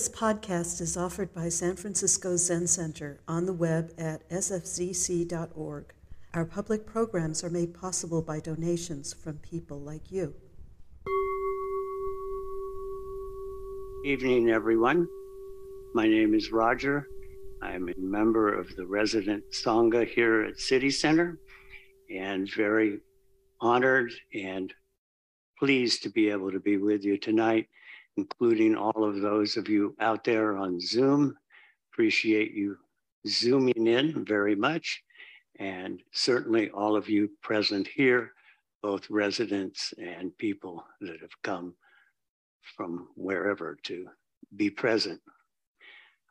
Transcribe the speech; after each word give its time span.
This 0.00 0.08
podcast 0.08 0.80
is 0.80 0.96
offered 0.96 1.34
by 1.34 1.50
San 1.50 1.76
Francisco 1.76 2.34
Zen 2.34 2.66
Center 2.66 3.20
on 3.28 3.44
the 3.44 3.52
web 3.52 3.92
at 3.98 4.26
sfzc.org. 4.30 5.92
Our 6.32 6.46
public 6.46 6.86
programs 6.86 7.44
are 7.44 7.50
made 7.50 7.74
possible 7.74 8.22
by 8.22 8.40
donations 8.40 9.12
from 9.12 9.36
people 9.40 9.78
like 9.78 10.10
you. 10.10 10.32
Evening, 14.06 14.48
everyone. 14.48 15.06
My 15.92 16.08
name 16.08 16.32
is 16.32 16.50
Roger. 16.50 17.06
I'm 17.60 17.90
a 17.90 18.00
member 18.00 18.58
of 18.58 18.74
the 18.76 18.86
resident 18.86 19.44
Sangha 19.52 20.08
here 20.08 20.44
at 20.44 20.58
City 20.58 20.90
Center 20.90 21.38
and 22.10 22.50
very 22.50 23.00
honored 23.60 24.12
and 24.32 24.72
pleased 25.58 26.04
to 26.04 26.08
be 26.08 26.30
able 26.30 26.50
to 26.52 26.60
be 26.60 26.78
with 26.78 27.04
you 27.04 27.18
tonight 27.18 27.68
including 28.20 28.76
all 28.76 29.02
of 29.04 29.20
those 29.20 29.56
of 29.56 29.68
you 29.68 29.96
out 29.98 30.24
there 30.24 30.58
on 30.58 30.78
Zoom. 30.78 31.34
Appreciate 31.92 32.52
you 32.52 32.76
zooming 33.26 33.86
in 33.86 34.24
very 34.26 34.54
much. 34.54 35.02
And 35.58 36.02
certainly 36.12 36.70
all 36.70 36.96
of 36.96 37.08
you 37.08 37.30
present 37.42 37.86
here, 37.86 38.32
both 38.82 39.08
residents 39.10 39.94
and 39.98 40.36
people 40.36 40.84
that 41.00 41.20
have 41.20 41.42
come 41.42 41.74
from 42.76 43.08
wherever 43.14 43.78
to 43.84 44.06
be 44.54 44.68
present. 44.68 45.20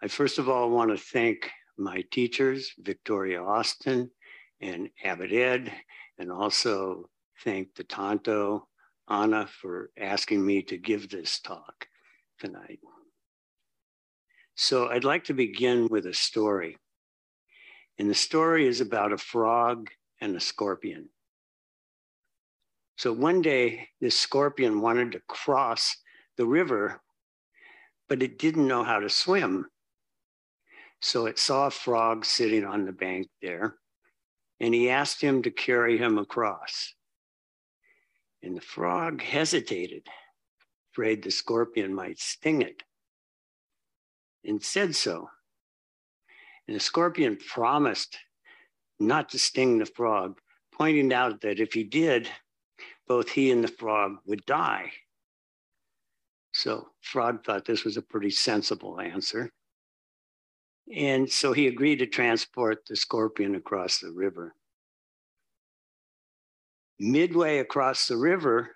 I 0.03 0.07
first 0.07 0.37
of 0.37 0.47
all 0.47 0.69
want 0.69 0.91
to 0.91 0.97
thank 0.97 1.49
my 1.77 2.03
teachers, 2.11 2.71
Victoria 2.79 3.41
Austin 3.41 4.11
and 4.61 4.89
Abbot 5.03 5.31
Ed, 5.31 5.71
and 6.19 6.31
also 6.31 7.09
thank 7.43 7.73
the 7.75 7.83
Tanto 7.83 8.67
Anna 9.09 9.47
for 9.47 9.89
asking 9.97 10.45
me 10.45 10.61
to 10.63 10.77
give 10.77 11.09
this 11.09 11.39
talk 11.39 11.88
tonight. 12.39 12.79
So 14.55 14.89
I'd 14.89 15.03
like 15.03 15.25
to 15.25 15.33
begin 15.33 15.87
with 15.89 16.05
a 16.05 16.13
story. 16.13 16.77
And 17.97 18.09
the 18.09 18.15
story 18.15 18.67
is 18.67 18.81
about 18.81 19.13
a 19.13 19.17
frog 19.17 19.89
and 20.21 20.35
a 20.35 20.39
scorpion. 20.39 21.09
So 22.97 23.13
one 23.13 23.41
day, 23.41 23.87
this 24.01 24.17
scorpion 24.17 24.81
wanted 24.81 25.13
to 25.13 25.21
cross 25.27 25.95
the 26.35 26.45
river, 26.45 27.01
but 28.09 28.21
it 28.21 28.39
didn't 28.39 28.67
know 28.67 28.83
how 28.83 28.99
to 28.99 29.09
swim. 29.09 29.67
So 31.01 31.25
it 31.25 31.39
saw 31.39 31.67
a 31.67 31.71
frog 31.71 32.25
sitting 32.25 32.65
on 32.65 32.85
the 32.85 32.91
bank 32.91 33.27
there, 33.41 33.75
and 34.59 34.73
he 34.73 34.89
asked 34.89 35.21
him 35.21 35.41
to 35.43 35.51
carry 35.51 35.97
him 35.97 36.17
across. 36.17 36.93
And 38.43 38.57
the 38.57 38.61
frog 38.61 39.21
hesitated, 39.21 40.07
afraid 40.99 41.23
the 41.23 41.31
scorpion 41.31 41.93
might 41.93 42.19
sting 42.19 42.61
it, 42.61 42.83
and 44.43 44.61
said 44.61 44.93
so. 44.93 45.29
And 46.67 46.75
the 46.75 46.81
scorpion 46.81 47.37
promised 47.37 48.17
not 48.99 49.29
to 49.29 49.39
sting 49.39 49.77
the 49.77 49.85
frog, 49.85 50.39
pointing 50.73 51.13
out 51.13 51.39
that 51.39 51.61
if 51.61 51.71
he 51.71 51.85
did, 51.85 52.27
both 53.07 53.29
he 53.29 53.49
and 53.49 53.63
the 53.63 53.69
frog 53.69 54.17
would 54.25 54.45
die. 54.45 54.91
So 56.51 56.89
Frog 56.99 57.45
thought 57.45 57.63
this 57.63 57.85
was 57.85 57.95
a 57.95 58.01
pretty 58.01 58.31
sensible 58.31 58.99
answer. 58.99 59.51
And 60.93 61.31
so 61.31 61.53
he 61.53 61.67
agreed 61.67 61.99
to 61.99 62.07
transport 62.07 62.85
the 62.85 62.97
scorpion 62.97 63.55
across 63.55 63.99
the 63.99 64.11
river. 64.11 64.53
Midway 66.99 67.59
across 67.59 68.07
the 68.07 68.17
river, 68.17 68.71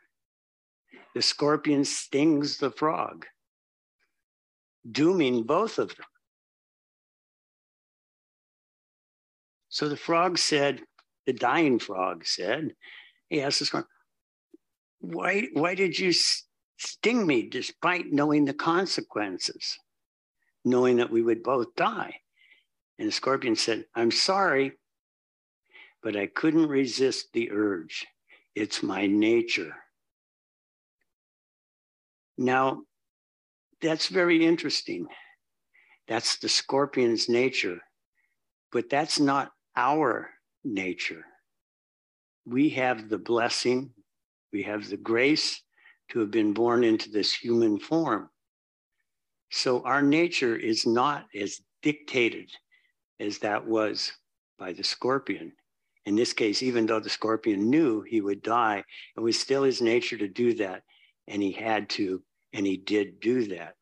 the 1.13 1.21
scorpion 1.21 1.85
stings 1.85 2.57
the 2.57 2.71
frog, 2.71 3.25
dooming 4.89 5.43
both 5.43 5.77
of 5.77 5.89
them. 5.95 6.05
So 9.69 9.89
the 9.89 9.97
frog 9.97 10.37
said, 10.37 10.81
the 11.25 11.33
dying 11.33 11.79
frog 11.79 12.25
said, 12.25 12.75
he 13.29 13.41
asked 13.41 13.59
the 13.59 13.65
scorpion, 13.65 13.89
why, 14.99 15.47
why 15.53 15.75
did 15.75 15.97
you 15.97 16.13
sting 16.77 17.25
me 17.25 17.49
despite 17.49 18.11
knowing 18.11 18.45
the 18.45 18.53
consequences, 18.53 19.77
knowing 20.63 20.97
that 20.97 21.11
we 21.11 21.21
would 21.21 21.43
both 21.43 21.75
die? 21.75 22.15
And 22.99 23.07
the 23.07 23.11
scorpion 23.11 23.55
said, 23.55 23.85
I'm 23.95 24.11
sorry, 24.11 24.73
but 26.01 26.15
I 26.15 26.27
couldn't 26.27 26.67
resist 26.67 27.33
the 27.33 27.51
urge. 27.51 28.05
It's 28.55 28.83
my 28.83 29.07
nature. 29.07 29.75
Now, 32.37 32.83
that's 33.81 34.07
very 34.07 34.45
interesting. 34.45 35.07
That's 36.07 36.37
the 36.37 36.49
scorpion's 36.49 37.29
nature, 37.29 37.79
but 38.71 38.89
that's 38.89 39.19
not 39.19 39.51
our 39.75 40.29
nature. 40.63 41.25
We 42.45 42.69
have 42.69 43.09
the 43.09 43.17
blessing, 43.17 43.91
we 44.51 44.63
have 44.63 44.89
the 44.89 44.97
grace 44.97 45.61
to 46.09 46.19
have 46.19 46.31
been 46.31 46.53
born 46.53 46.83
into 46.83 47.09
this 47.09 47.33
human 47.33 47.79
form. 47.79 48.29
So 49.51 49.83
our 49.83 50.01
nature 50.01 50.55
is 50.55 50.85
not 50.85 51.25
as 51.35 51.61
dictated 51.81 52.49
as 53.19 53.37
that 53.39 53.65
was 53.65 54.11
by 54.57 54.73
the 54.73 54.83
scorpion. 54.83 55.53
In 56.05 56.15
this 56.15 56.33
case, 56.33 56.61
even 56.61 56.85
though 56.85 56.99
the 56.99 57.09
scorpion 57.09 57.69
knew 57.69 58.01
he 58.01 58.19
would 58.19 58.41
die, 58.41 58.83
it 59.15 59.19
was 59.19 59.39
still 59.39 59.63
his 59.63 59.81
nature 59.81 60.17
to 60.17 60.27
do 60.27 60.53
that. 60.55 60.83
And 61.27 61.41
he 61.41 61.51
had 61.51 61.89
to, 61.91 62.21
and 62.51 62.65
he 62.65 62.77
did 62.77 63.19
do 63.19 63.47
that. 63.47 63.75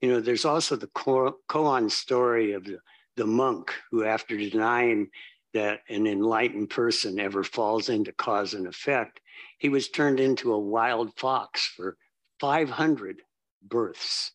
You 0.00 0.10
know, 0.10 0.20
there's 0.20 0.44
also 0.44 0.76
the 0.76 0.88
koan 0.88 1.90
story 1.90 2.52
of 2.52 2.64
the, 2.64 2.78
the 3.16 3.26
monk 3.26 3.72
who, 3.90 4.04
after 4.04 4.36
denying 4.36 5.08
that 5.54 5.80
an 5.88 6.06
enlightened 6.06 6.68
person 6.68 7.20
ever 7.20 7.44
falls 7.44 7.88
into 7.88 8.12
cause 8.12 8.54
and 8.54 8.66
effect, 8.66 9.20
he 9.58 9.68
was 9.68 9.88
turned 9.88 10.20
into 10.20 10.52
a 10.52 10.58
wild 10.58 11.16
fox 11.16 11.72
for 11.76 11.96
500 12.40 13.22
births. 13.62 14.32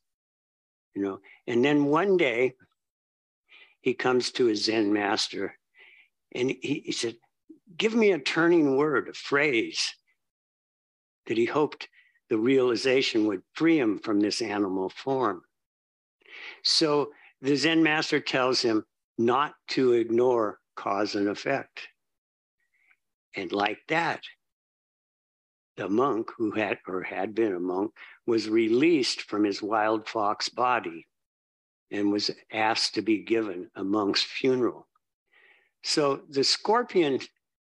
You 0.96 1.04
know, 1.04 1.20
and 1.46 1.64
then 1.64 1.86
one 1.86 2.18
day 2.18 2.54
he 3.82 3.94
comes 3.94 4.32
to 4.32 4.46
his 4.46 4.66
Zen 4.66 4.92
master 4.92 5.56
and 6.34 6.50
he, 6.50 6.84
he 6.86 6.92
said, 6.92 7.16
Give 7.78 7.94
me 7.94 8.12
a 8.12 8.20
turning 8.20 8.76
word, 8.76 9.08
a 9.10 9.14
phrase 9.14 9.94
that 11.30 11.38
he 11.38 11.46
hoped 11.46 11.88
the 12.30 12.38
realization 12.38 13.26
would 13.28 13.42
free 13.54 13.80
him 13.80 14.00
from 14.00 14.20
this 14.20 14.42
animal 14.42 14.90
form. 14.90 15.42
So 16.64 17.12
the 17.42 17.56
Zen 17.56 17.82
master 17.82 18.20
tells 18.20 18.62
him 18.62 18.84
not 19.18 19.54
to 19.70 19.94
ignore 19.94 20.60
cause 20.76 21.16
and 21.16 21.30
effect. 21.30 21.88
And 23.36 23.52
like 23.52 23.80
that, 23.88 24.22
the 25.78 25.88
monk 25.88 26.30
who 26.38 26.52
had 26.52 26.80
or 26.88 27.04
had 27.04 27.34
been 27.34 27.54
a 27.54 27.60
monk 27.60 27.92
was 28.26 28.50
released 28.50 29.22
from 29.22 29.44
his 29.44 29.62
wild 29.62 30.08
fox 30.10 30.50
body 30.50 31.08
and 31.92 32.12
was 32.12 32.32
asked 32.52 32.96
to 32.96 33.02
be 33.02 33.20
given 33.20 33.70
a 33.76 33.84
monk's 33.84 34.22
funeral. 34.22 34.88
So 35.84 36.22
the 36.30 36.44
scorpion 36.44 37.20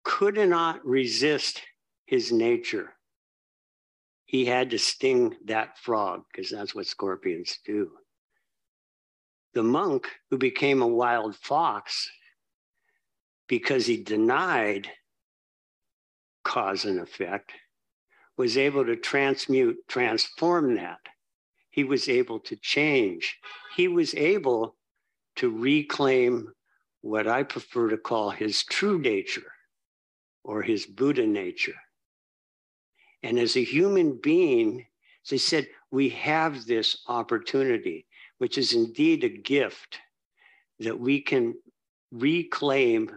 could 0.03 0.35
not 0.35 0.85
resist 0.85 1.61
his 2.05 2.31
nature. 2.31 2.94
He 4.25 4.45
had 4.45 4.71
to 4.71 4.79
sting 4.79 5.35
that 5.45 5.77
frog 5.77 6.23
because 6.31 6.49
that's 6.49 6.73
what 6.73 6.87
scorpions 6.87 7.59
do. 7.65 7.91
The 9.53 9.63
monk 9.63 10.09
who 10.29 10.37
became 10.37 10.81
a 10.81 10.87
wild 10.87 11.35
fox 11.35 12.09
because 13.47 13.85
he 13.85 13.97
denied 13.97 14.89
cause 16.43 16.85
and 16.85 16.99
effect 16.99 17.51
was 18.37 18.57
able 18.57 18.85
to 18.85 18.95
transmute, 18.95 19.77
transform 19.87 20.75
that. 20.75 20.99
He 21.69 21.83
was 21.83 22.09
able 22.09 22.39
to 22.41 22.55
change. 22.55 23.37
He 23.75 23.87
was 23.87 24.13
able 24.15 24.75
to 25.37 25.49
reclaim 25.49 26.51
what 27.01 27.27
I 27.27 27.43
prefer 27.43 27.89
to 27.89 27.97
call 27.97 28.31
his 28.31 28.63
true 28.63 28.97
nature 28.97 29.51
or 30.43 30.61
his 30.61 30.85
Buddha 30.85 31.27
nature. 31.27 31.75
And 33.25 33.39
as 33.39 33.57
a 33.57 33.63
human 33.63 34.19
being, 34.21 34.85
as 35.25 35.33
I 35.33 35.37
said, 35.37 35.67
we 35.89 36.09
have 36.09 36.67
this 36.67 37.01
opportunity, 37.07 38.05
which 38.37 38.59
is 38.59 38.73
indeed 38.73 39.23
a 39.23 39.29
gift 39.29 39.97
that 40.77 40.99
we 40.99 41.21
can 41.21 41.55
reclaim 42.11 43.09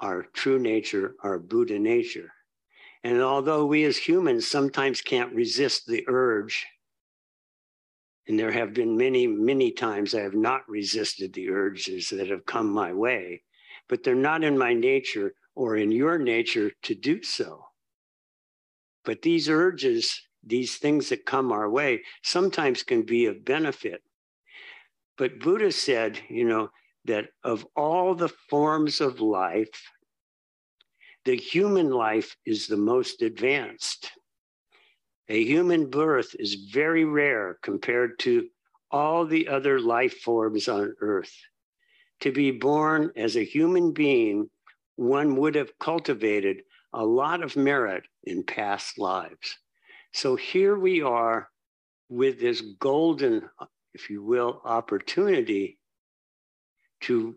our 0.00 0.22
true 0.32 0.58
nature, 0.58 1.16
our 1.22 1.38
Buddha 1.38 1.78
nature. 1.78 2.32
And 3.04 3.20
although 3.20 3.66
we 3.66 3.84
as 3.84 3.98
humans 3.98 4.48
sometimes 4.48 5.02
can't 5.02 5.34
resist 5.34 5.86
the 5.86 6.06
urge 6.08 6.66
and 8.26 8.38
there 8.38 8.52
have 8.52 8.72
been 8.72 8.96
many, 8.96 9.26
many 9.26 9.70
times 9.70 10.14
I 10.14 10.20
have 10.20 10.34
not 10.34 10.66
resisted 10.66 11.34
the 11.34 11.50
urges 11.50 12.08
that 12.08 12.30
have 12.30 12.46
come 12.46 12.70
my 12.70 12.94
way, 12.94 13.42
but 13.86 14.02
they're 14.02 14.14
not 14.14 14.44
in 14.44 14.56
my 14.56 14.72
nature 14.72 15.34
or 15.54 15.76
in 15.76 15.92
your 15.92 16.16
nature 16.16 16.72
to 16.84 16.94
do 16.94 17.22
so. 17.22 17.67
But 19.08 19.22
these 19.22 19.48
urges 19.48 20.20
these 20.42 20.76
things 20.76 21.08
that 21.08 21.24
come 21.24 21.50
our 21.50 21.70
way 21.70 22.02
sometimes 22.22 22.82
can 22.82 23.04
be 23.04 23.24
of 23.24 23.42
benefit. 23.42 24.02
But 25.16 25.40
Buddha 25.40 25.72
said, 25.72 26.20
you 26.28 26.44
know, 26.44 26.68
that 27.06 27.30
of 27.42 27.66
all 27.74 28.14
the 28.14 28.28
forms 28.28 29.00
of 29.00 29.22
life, 29.22 29.90
the 31.24 31.36
human 31.36 31.88
life 31.88 32.36
is 32.44 32.66
the 32.66 32.76
most 32.76 33.22
advanced. 33.22 34.10
A 35.30 35.42
human 35.42 35.88
birth 35.88 36.36
is 36.38 36.68
very 36.70 37.06
rare 37.06 37.56
compared 37.62 38.18
to 38.18 38.46
all 38.90 39.24
the 39.24 39.48
other 39.48 39.80
life 39.80 40.18
forms 40.18 40.68
on 40.68 40.94
earth. 41.00 41.34
To 42.20 42.30
be 42.30 42.50
born 42.50 43.10
as 43.16 43.36
a 43.36 43.42
human 43.42 43.94
being, 43.94 44.50
one 44.96 45.36
would 45.36 45.54
have 45.54 45.78
cultivated 45.78 46.58
a 46.92 47.04
lot 47.04 47.42
of 47.42 47.56
merit 47.56 48.04
in 48.24 48.42
past 48.42 48.98
lives. 48.98 49.58
So 50.12 50.36
here 50.36 50.78
we 50.78 51.02
are 51.02 51.48
with 52.08 52.40
this 52.40 52.60
golden, 52.78 53.48
if 53.94 54.08
you 54.08 54.22
will, 54.22 54.62
opportunity 54.64 55.78
to, 57.02 57.36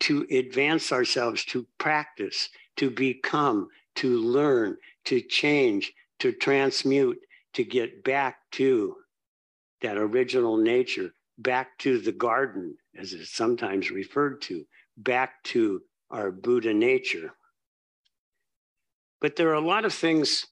to 0.00 0.26
advance 0.30 0.92
ourselves, 0.92 1.44
to 1.46 1.66
practice, 1.78 2.48
to 2.76 2.90
become, 2.90 3.68
to 3.96 4.18
learn, 4.18 4.76
to 5.04 5.20
change, 5.20 5.92
to 6.20 6.32
transmute, 6.32 7.18
to 7.52 7.64
get 7.64 8.02
back 8.02 8.38
to 8.52 8.96
that 9.82 9.98
original 9.98 10.56
nature, 10.56 11.10
back 11.38 11.76
to 11.78 11.98
the 11.98 12.12
garden, 12.12 12.76
as 12.98 13.12
it's 13.12 13.34
sometimes 13.34 13.90
referred 13.90 14.40
to, 14.40 14.64
back 14.96 15.42
to 15.44 15.82
our 16.10 16.30
Buddha 16.30 16.72
nature. 16.72 17.32
But 19.22 19.36
there 19.36 19.48
are 19.50 19.54
a 19.54 19.60
lot 19.60 19.84
of 19.84 19.94
things 19.94 20.46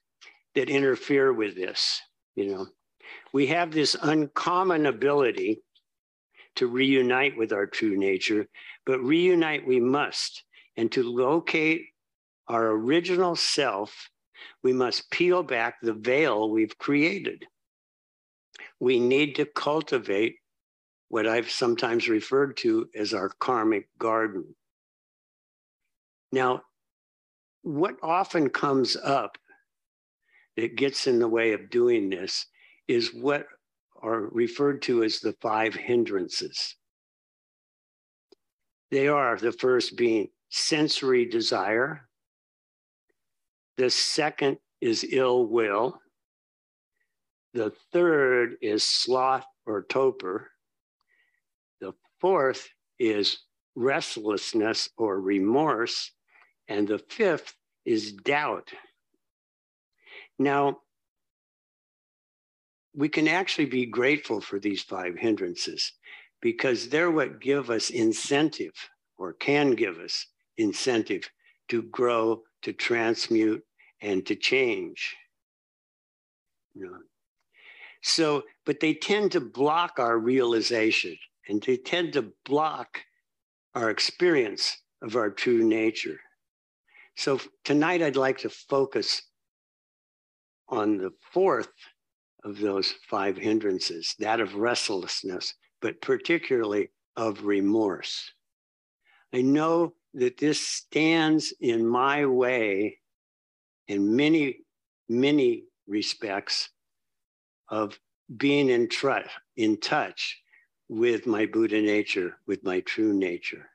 that 0.54 0.70
interfere 0.70 1.32
with 1.32 1.56
this. 1.56 2.00
You 2.36 2.46
know, 2.46 2.66
we 3.32 3.48
have 3.48 3.72
this 3.72 3.96
uncommon 4.00 4.86
ability 4.86 5.60
to 6.56 6.68
reunite 6.68 7.36
with 7.36 7.52
our 7.52 7.66
true 7.66 7.96
nature, 7.98 8.46
but 8.86 9.00
reunite 9.00 9.66
we 9.66 9.80
must. 9.80 10.44
And 10.76 10.90
to 10.92 11.02
locate 11.02 11.82
our 12.46 12.68
original 12.68 13.34
self, 13.34 14.08
we 14.62 14.72
must 14.72 15.10
peel 15.10 15.42
back 15.42 15.80
the 15.82 15.92
veil 15.92 16.48
we've 16.48 16.78
created. 16.78 17.44
We 18.78 19.00
need 19.00 19.34
to 19.34 19.46
cultivate 19.46 20.36
what 21.08 21.26
I've 21.26 21.50
sometimes 21.50 22.08
referred 22.08 22.56
to 22.58 22.88
as 22.94 23.14
our 23.14 23.30
karmic 23.40 23.88
garden. 23.98 24.54
Now, 26.32 26.62
what 27.62 27.96
often 28.02 28.48
comes 28.48 28.96
up 28.96 29.36
that 30.56 30.76
gets 30.76 31.06
in 31.06 31.18
the 31.18 31.28
way 31.28 31.52
of 31.52 31.70
doing 31.70 32.10
this 32.10 32.46
is 32.88 33.14
what 33.14 33.46
are 34.02 34.28
referred 34.32 34.82
to 34.82 35.02
as 35.02 35.20
the 35.20 35.34
five 35.40 35.74
hindrances. 35.74 36.76
They 38.90 39.08
are 39.08 39.36
the 39.36 39.52
first 39.52 39.96
being 39.96 40.28
sensory 40.48 41.24
desire, 41.26 42.08
the 43.76 43.90
second 43.90 44.58
is 44.80 45.06
ill 45.10 45.46
will, 45.46 46.00
the 47.54 47.72
third 47.92 48.56
is 48.60 48.82
sloth 48.82 49.46
or 49.66 49.84
torpor, 49.84 50.50
the 51.80 51.92
fourth 52.20 52.68
is 52.98 53.38
restlessness 53.74 54.88
or 54.96 55.20
remorse, 55.20 56.12
and 56.70 56.86
the 56.86 56.98
fifth 57.10 57.54
is 57.84 58.12
doubt. 58.12 58.70
Now, 60.38 60.78
we 62.94 63.08
can 63.08 63.28
actually 63.28 63.66
be 63.66 63.86
grateful 63.86 64.40
for 64.40 64.58
these 64.58 64.82
five 64.82 65.16
hindrances 65.18 65.92
because 66.40 66.88
they're 66.88 67.10
what 67.10 67.40
give 67.40 67.70
us 67.70 67.90
incentive 67.90 68.74
or 69.18 69.34
can 69.34 69.72
give 69.72 69.98
us 69.98 70.26
incentive 70.56 71.28
to 71.68 71.82
grow, 71.82 72.42
to 72.62 72.72
transmute, 72.72 73.62
and 74.00 74.24
to 74.26 74.34
change. 74.34 75.16
You 76.74 76.86
know? 76.86 76.98
So, 78.02 78.44
but 78.64 78.80
they 78.80 78.94
tend 78.94 79.32
to 79.32 79.40
block 79.40 79.98
our 79.98 80.18
realization 80.18 81.16
and 81.48 81.62
they 81.62 81.76
tend 81.76 82.12
to 82.14 82.32
block 82.44 83.00
our 83.74 83.90
experience 83.90 84.78
of 85.02 85.16
our 85.16 85.30
true 85.30 85.64
nature. 85.64 86.18
So 87.20 87.38
tonight 87.64 88.00
I'd 88.00 88.16
like 88.16 88.38
to 88.38 88.48
focus 88.48 89.20
on 90.70 90.96
the 90.96 91.10
fourth 91.34 91.68
of 92.44 92.58
those 92.58 92.94
five 93.10 93.36
hindrances, 93.36 94.14
that 94.20 94.40
of 94.40 94.54
restlessness, 94.54 95.52
but 95.82 96.00
particularly 96.00 96.88
of 97.18 97.44
remorse. 97.44 98.32
I 99.34 99.42
know 99.42 99.92
that 100.14 100.38
this 100.38 100.66
stands 100.66 101.52
in 101.60 101.86
my 101.86 102.24
way 102.24 103.00
in 103.86 104.16
many, 104.16 104.60
many 105.06 105.64
respects 105.86 106.70
of 107.68 108.00
being 108.34 108.70
in, 108.70 108.88
tr- 108.88 109.28
in 109.58 109.76
touch 109.76 110.40
with 110.88 111.26
my 111.26 111.44
Buddha 111.44 111.82
nature, 111.82 112.38
with 112.46 112.64
my 112.64 112.80
true 112.80 113.12
nature. 113.12 113.68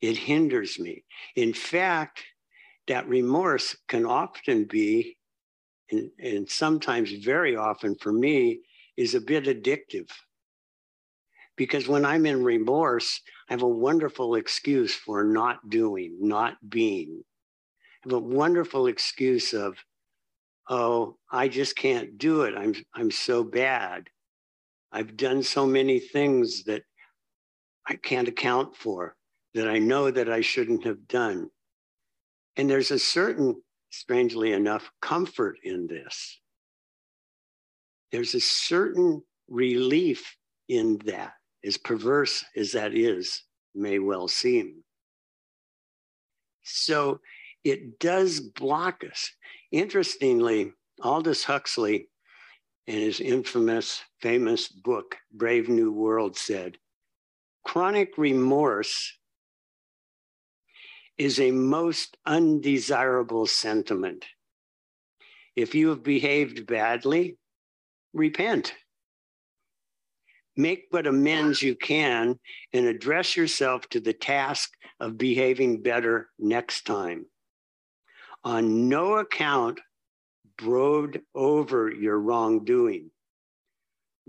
It 0.00 0.16
hinders 0.16 0.80
me. 0.80 1.04
In 1.36 1.52
fact, 1.52 2.24
that 2.86 3.08
remorse 3.08 3.76
can 3.88 4.04
often 4.04 4.64
be 4.64 5.16
and, 5.90 6.10
and 6.18 6.48
sometimes 6.48 7.12
very 7.12 7.56
often 7.56 7.94
for 7.94 8.12
me 8.12 8.60
is 8.96 9.14
a 9.14 9.20
bit 9.20 9.44
addictive. 9.44 10.10
Because 11.56 11.86
when 11.86 12.04
i'm 12.04 12.26
in 12.26 12.42
remorse 12.42 13.20
i 13.48 13.52
have 13.52 13.62
a 13.62 13.68
wonderful 13.68 14.34
excuse 14.34 14.94
for 14.94 15.24
not 15.24 15.68
doing 15.68 16.16
not 16.20 16.56
being. 16.68 17.22
I 18.04 18.10
have 18.10 18.12
a 18.14 18.18
wonderful 18.18 18.86
excuse 18.86 19.52
of 19.52 19.76
oh 20.68 21.16
i 21.30 21.48
just 21.48 21.76
can't 21.76 22.18
do 22.18 22.42
it. 22.42 22.54
I'm 22.56 22.74
i'm 22.94 23.10
so 23.10 23.44
bad. 23.44 24.08
I've 24.90 25.16
done 25.16 25.42
so 25.42 25.66
many 25.66 26.00
things 26.00 26.64
that 26.64 26.82
i 27.86 27.94
can't 27.94 28.28
account 28.28 28.76
for 28.76 29.16
that 29.54 29.68
i 29.68 29.78
know 29.78 30.10
that 30.10 30.30
i 30.30 30.40
shouldn't 30.40 30.84
have 30.84 31.06
done 31.06 31.50
and 32.56 32.68
there's 32.68 32.90
a 32.90 32.98
certain 32.98 33.56
strangely 33.90 34.52
enough, 34.52 34.90
comfort 35.00 35.56
in 35.62 35.86
this. 35.86 36.40
There's 38.10 38.34
a 38.34 38.40
certain 38.40 39.22
relief 39.48 40.36
in 40.68 40.98
that, 41.06 41.34
as 41.64 41.76
perverse 41.76 42.44
as 42.56 42.72
that 42.72 42.94
is, 42.94 43.42
may 43.74 43.98
well 43.98 44.28
seem. 44.28 44.82
So 46.62 47.20
it 47.62 47.98
does 47.98 48.40
block 48.40 49.04
us. 49.10 49.30
Interestingly, 49.70 50.72
Aldous 51.02 51.44
Huxley, 51.44 52.08
in 52.86 52.96
his 52.96 53.20
infamous, 53.20 54.02
famous 54.20 54.68
book, 54.68 55.16
Brave 55.32 55.68
New 55.68 55.92
World, 55.92 56.36
said 56.36 56.76
chronic 57.64 58.18
remorse 58.18 59.18
is 61.16 61.38
a 61.38 61.50
most 61.50 62.16
undesirable 62.26 63.46
sentiment. 63.46 64.24
If 65.56 65.74
you 65.74 65.90
have 65.90 66.02
behaved 66.02 66.66
badly, 66.66 67.38
repent. 68.12 68.74
Make 70.56 70.86
what 70.90 71.06
amends 71.06 71.62
you 71.62 71.74
can 71.74 72.38
and 72.72 72.86
address 72.86 73.36
yourself 73.36 73.88
to 73.90 74.00
the 74.00 74.12
task 74.12 74.72
of 75.00 75.18
behaving 75.18 75.82
better 75.82 76.30
next 76.38 76.86
time. 76.86 77.26
On 78.44 78.88
no 78.88 79.16
account, 79.16 79.80
brood 80.56 81.22
over 81.34 81.90
your 81.90 82.18
wrongdoing. 82.18 83.10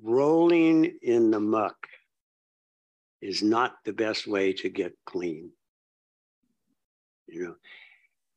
Rolling 0.01 0.97
in 1.01 1.31
the 1.31 1.39
muck 1.39 1.75
is 3.21 3.41
not 3.43 3.75
the 3.85 3.93
best 3.93 4.27
way 4.27 4.53
to 4.53 4.69
get 4.69 4.93
clean. 5.05 5.51
You 7.27 7.43
know, 7.43 7.55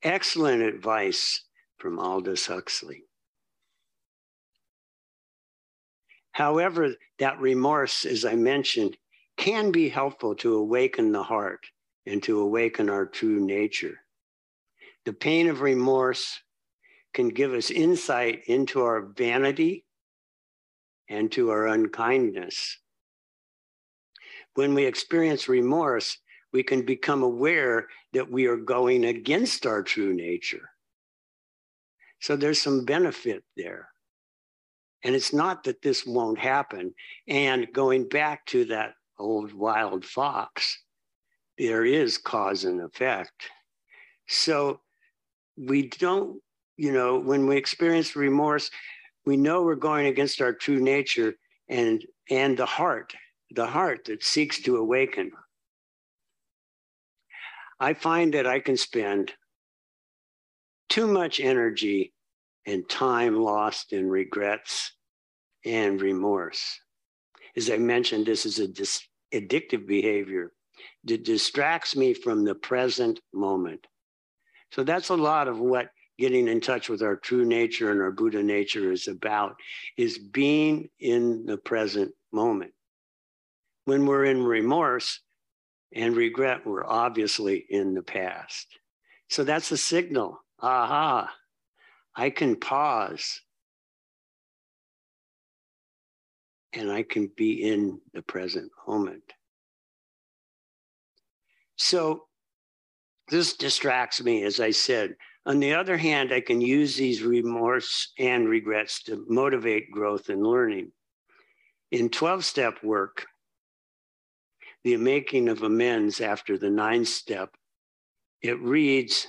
excellent 0.02 0.62
advice 0.62 1.42
from 1.78 1.98
Aldous 1.98 2.46
Huxley. 2.46 3.04
However, 6.32 6.94
that 7.18 7.40
remorse, 7.40 8.04
as 8.04 8.24
I 8.24 8.34
mentioned, 8.34 8.96
can 9.36 9.72
be 9.72 9.88
helpful 9.88 10.34
to 10.36 10.54
awaken 10.56 11.12
the 11.12 11.22
heart 11.22 11.66
and 12.06 12.22
to 12.22 12.40
awaken 12.40 12.88
our 12.88 13.06
true 13.06 13.40
nature. 13.44 13.98
The 15.04 15.12
pain 15.12 15.48
of 15.48 15.60
remorse 15.60 16.40
can 17.12 17.28
give 17.28 17.52
us 17.52 17.70
insight 17.70 18.42
into 18.46 18.82
our 18.82 19.02
vanity 19.16 19.84
and 21.08 21.30
to 21.32 21.50
our 21.50 21.66
unkindness. 21.66 22.78
When 24.54 24.74
we 24.74 24.84
experience 24.84 25.48
remorse, 25.48 26.18
we 26.52 26.62
can 26.62 26.82
become 26.82 27.22
aware 27.22 27.88
that 28.12 28.30
we 28.30 28.46
are 28.46 28.56
going 28.56 29.04
against 29.04 29.66
our 29.66 29.82
true 29.82 30.14
nature. 30.14 30.70
So 32.20 32.36
there's 32.36 32.60
some 32.60 32.84
benefit 32.84 33.44
there. 33.56 33.88
And 35.04 35.14
it's 35.14 35.32
not 35.32 35.64
that 35.64 35.82
this 35.82 36.04
won't 36.04 36.38
happen. 36.38 36.94
And 37.28 37.68
going 37.72 38.08
back 38.08 38.44
to 38.46 38.64
that 38.66 38.94
old 39.18 39.52
wild 39.52 40.04
fox, 40.04 40.82
there 41.56 41.84
is 41.84 42.18
cause 42.18 42.64
and 42.64 42.80
effect. 42.80 43.50
So 44.28 44.80
we 45.56 45.88
don't, 45.88 46.40
you 46.76 46.92
know, 46.92 47.18
when 47.18 47.46
we 47.46 47.56
experience 47.56 48.16
remorse, 48.16 48.70
we 49.26 49.36
know 49.36 49.62
we're 49.62 49.74
going 49.74 50.06
against 50.06 50.40
our 50.40 50.52
true 50.52 50.80
nature 50.80 51.34
and 51.68 52.04
and 52.30 52.56
the 52.56 52.66
heart, 52.66 53.14
the 53.50 53.66
heart 53.66 54.04
that 54.06 54.22
seeks 54.22 54.60
to 54.62 54.76
awaken. 54.76 55.30
I 57.80 57.94
find 57.94 58.34
that 58.34 58.46
I 58.46 58.60
can 58.60 58.76
spend 58.76 59.32
too 60.88 61.06
much 61.06 61.40
energy 61.40 62.12
and 62.66 62.88
time 62.88 63.36
lost 63.36 63.92
in 63.92 64.08
regrets 64.08 64.92
and 65.64 66.00
remorse. 66.00 66.80
As 67.56 67.70
I 67.70 67.78
mentioned, 67.78 68.26
this 68.26 68.46
is 68.46 68.58
a 68.58 68.68
dis- 68.68 69.06
addictive 69.32 69.86
behavior 69.86 70.52
that 71.04 71.24
distracts 71.24 71.96
me 71.96 72.14
from 72.14 72.44
the 72.44 72.54
present 72.54 73.20
moment. 73.32 73.86
So 74.72 74.84
that's 74.84 75.08
a 75.08 75.16
lot 75.16 75.48
of 75.48 75.58
what 75.58 75.90
getting 76.18 76.48
in 76.48 76.60
touch 76.60 76.88
with 76.88 77.02
our 77.02 77.16
true 77.16 77.44
nature 77.44 77.90
and 77.90 78.00
our 78.00 78.10
Buddha 78.10 78.42
nature 78.42 78.92
is 78.92 79.08
about, 79.08 79.56
is 79.96 80.18
being 80.18 80.88
in 80.98 81.46
the 81.46 81.56
present 81.56 82.12
moment. 82.32 82.72
When 83.84 84.04
we're 84.04 84.24
in 84.26 84.42
remorse 84.42 85.20
and 85.92 86.16
regret, 86.16 86.66
we're 86.66 86.86
obviously 86.86 87.64
in 87.68 87.94
the 87.94 88.02
past. 88.02 88.66
So 89.28 89.44
that's 89.44 89.70
a 89.72 89.76
signal. 89.76 90.40
Aha, 90.60 91.30
I 92.14 92.30
can 92.30 92.56
pause 92.56 93.40
and 96.72 96.90
I 96.90 97.02
can 97.02 97.30
be 97.36 97.62
in 97.62 98.00
the 98.12 98.22
present 98.22 98.70
moment. 98.86 99.22
So 101.76 102.24
this 103.30 103.56
distracts 103.56 104.22
me, 104.22 104.42
as 104.44 104.60
I 104.60 104.70
said. 104.70 105.14
On 105.46 105.60
the 105.60 105.74
other 105.74 105.96
hand, 105.96 106.32
I 106.32 106.40
can 106.40 106.60
use 106.60 106.96
these 106.96 107.22
remorse 107.22 108.12
and 108.18 108.48
regrets 108.48 109.02
to 109.04 109.24
motivate 109.28 109.90
growth 109.90 110.28
and 110.28 110.46
learning. 110.46 110.92
In 111.90 112.10
12 112.10 112.44
step 112.44 112.82
work, 112.82 113.26
the 114.84 114.96
making 114.96 115.48
of 115.48 115.62
amends 115.62 116.20
after 116.20 116.56
the 116.56 116.70
nine 116.70 117.04
step, 117.04 117.50
it 118.42 118.58
reads, 118.60 119.28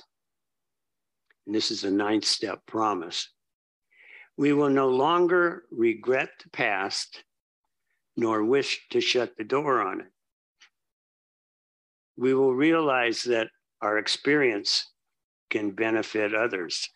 and 1.46 1.54
this 1.54 1.70
is 1.70 1.84
a 1.84 1.90
ninth 1.90 2.24
step 2.24 2.64
promise 2.66 3.28
we 4.40 4.54
will 4.54 4.70
no 4.70 4.88
longer 4.88 5.64
regret 5.70 6.30
the 6.42 6.48
past 6.48 7.24
nor 8.16 8.42
wish 8.42 8.88
to 8.88 8.98
shut 8.98 9.36
the 9.36 9.44
door 9.44 9.82
on 9.82 10.00
it. 10.00 10.06
We 12.16 12.32
will 12.32 12.54
realize 12.54 13.22
that 13.24 13.48
our 13.82 13.98
experience 13.98 14.86
can 15.50 15.72
benefit 15.72 16.34
others. 16.34 16.88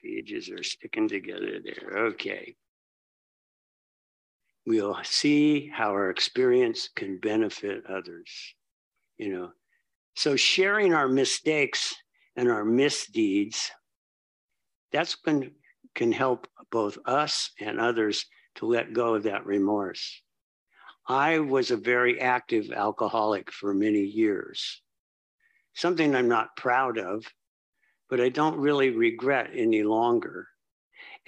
Pages 0.00 0.50
are 0.50 0.62
sticking 0.62 1.08
together 1.08 1.58
there. 1.64 1.98
Okay. 2.10 2.54
We'll 4.66 4.98
see 5.02 5.68
how 5.68 5.90
our 5.90 6.10
experience 6.10 6.88
can 6.94 7.18
benefit 7.18 7.84
others. 7.86 8.30
You 9.18 9.32
know, 9.32 9.50
so 10.16 10.36
sharing 10.36 10.94
our 10.94 11.08
mistakes 11.08 11.94
and 12.36 12.50
our 12.50 12.64
misdeeds, 12.64 13.70
that's 14.92 15.16
when 15.24 15.52
can 15.94 16.12
help 16.12 16.48
both 16.70 16.98
us 17.04 17.50
and 17.60 17.78
others 17.78 18.26
to 18.56 18.66
let 18.66 18.92
go 18.92 19.14
of 19.14 19.24
that 19.24 19.46
remorse. 19.46 20.22
I 21.06 21.38
was 21.38 21.70
a 21.70 21.76
very 21.76 22.20
active 22.20 22.72
alcoholic 22.72 23.52
for 23.52 23.74
many 23.74 24.00
years, 24.00 24.80
something 25.74 26.14
I'm 26.14 26.28
not 26.28 26.56
proud 26.56 26.98
of, 26.98 27.24
but 28.08 28.20
I 28.20 28.28
don't 28.28 28.56
really 28.58 28.90
regret 28.90 29.50
any 29.54 29.82
longer. 29.82 30.48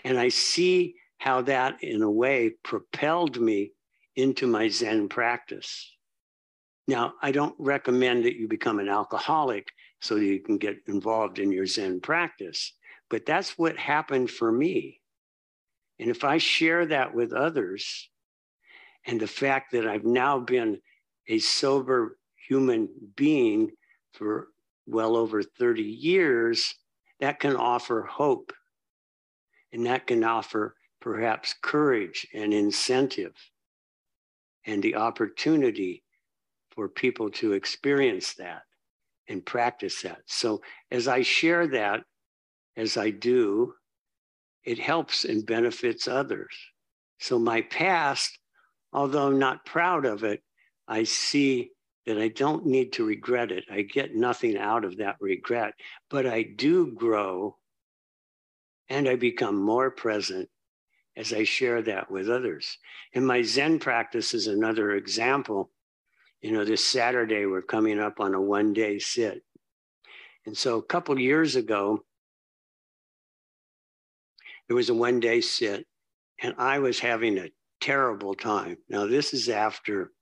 And 0.04 0.18
I 0.18 0.28
see 0.28 0.96
how 1.18 1.42
that, 1.42 1.82
in 1.82 2.02
a 2.02 2.10
way, 2.10 2.50
propelled 2.62 3.40
me 3.40 3.72
into 4.16 4.46
my 4.46 4.68
Zen 4.68 5.08
practice. 5.08 5.94
Now, 6.88 7.14
I 7.20 7.32
don't 7.32 7.54
recommend 7.58 8.24
that 8.24 8.36
you 8.36 8.48
become 8.48 8.78
an 8.78 8.88
alcoholic 8.88 9.68
so 10.00 10.14
that 10.14 10.24
you 10.24 10.40
can 10.40 10.58
get 10.58 10.76
involved 10.86 11.38
in 11.38 11.50
your 11.50 11.66
Zen 11.66 12.00
practice, 12.00 12.72
but 13.10 13.26
that's 13.26 13.58
what 13.58 13.76
happened 13.76 14.30
for 14.30 14.52
me. 14.52 15.00
And 15.98 16.10
if 16.10 16.24
I 16.24 16.38
share 16.38 16.86
that 16.86 17.14
with 17.14 17.32
others, 17.32 18.08
and 19.06 19.20
the 19.20 19.26
fact 19.26 19.72
that 19.72 19.86
I've 19.86 20.04
now 20.04 20.38
been 20.38 20.80
a 21.28 21.38
sober 21.38 22.18
human 22.48 22.88
being 23.16 23.70
for 24.12 24.48
well 24.86 25.16
over 25.16 25.42
30 25.42 25.82
years, 25.82 26.74
that 27.20 27.40
can 27.40 27.56
offer 27.56 28.02
hope. 28.02 28.52
And 29.72 29.86
that 29.86 30.06
can 30.06 30.24
offer 30.24 30.74
perhaps 31.06 31.54
courage 31.62 32.26
and 32.34 32.52
incentive 32.52 33.32
and 34.66 34.82
the 34.82 34.96
opportunity 34.96 36.02
for 36.72 36.88
people 36.88 37.30
to 37.30 37.52
experience 37.52 38.34
that 38.34 38.62
and 39.28 39.46
practice 39.46 40.02
that. 40.02 40.18
So 40.26 40.62
as 40.90 41.06
I 41.06 41.22
share 41.22 41.68
that, 41.68 42.02
as 42.76 42.96
I 42.96 43.10
do, 43.10 43.72
it 44.64 44.80
helps 44.80 45.24
and 45.24 45.46
benefits 45.46 46.08
others. 46.08 46.52
So 47.20 47.38
my 47.38 47.62
past 47.62 48.36
although 48.92 49.28
I'm 49.28 49.38
not 49.38 49.64
proud 49.64 50.06
of 50.06 50.24
it, 50.24 50.42
I 50.88 51.04
see 51.04 51.70
that 52.06 52.18
I 52.18 52.28
don't 52.28 52.66
need 52.66 52.94
to 52.94 53.06
regret 53.06 53.52
it. 53.52 53.64
I 53.70 53.82
get 53.82 54.16
nothing 54.16 54.56
out 54.56 54.84
of 54.84 54.96
that 54.96 55.16
regret, 55.20 55.74
but 56.10 56.26
I 56.26 56.42
do 56.42 56.92
grow 56.92 57.58
and 58.88 59.08
I 59.08 59.14
become 59.14 59.54
more 59.54 59.92
present 59.92 60.48
as 61.16 61.32
I 61.32 61.44
share 61.44 61.82
that 61.82 62.10
with 62.10 62.28
others. 62.28 62.78
And 63.14 63.26
my 63.26 63.42
Zen 63.42 63.78
practice 63.78 64.34
is 64.34 64.46
another 64.46 64.92
example. 64.92 65.70
You 66.42 66.52
know, 66.52 66.64
this 66.64 66.84
Saturday 66.84 67.46
we're 67.46 67.62
coming 67.62 67.98
up 67.98 68.20
on 68.20 68.34
a 68.34 68.40
one 68.40 68.72
day 68.72 68.98
sit. 68.98 69.42
And 70.44 70.56
so 70.56 70.78
a 70.78 70.82
couple 70.82 71.18
years 71.18 71.56
ago, 71.56 72.04
there 74.68 74.76
was 74.76 74.90
a 74.90 74.94
one 74.94 75.20
day 75.20 75.40
sit, 75.40 75.86
and 76.42 76.54
I 76.58 76.78
was 76.78 76.98
having 76.98 77.38
a 77.38 77.50
terrible 77.80 78.34
time. 78.34 78.76
Now, 78.88 79.06
this 79.06 79.32
is 79.32 79.48
after 79.48 80.12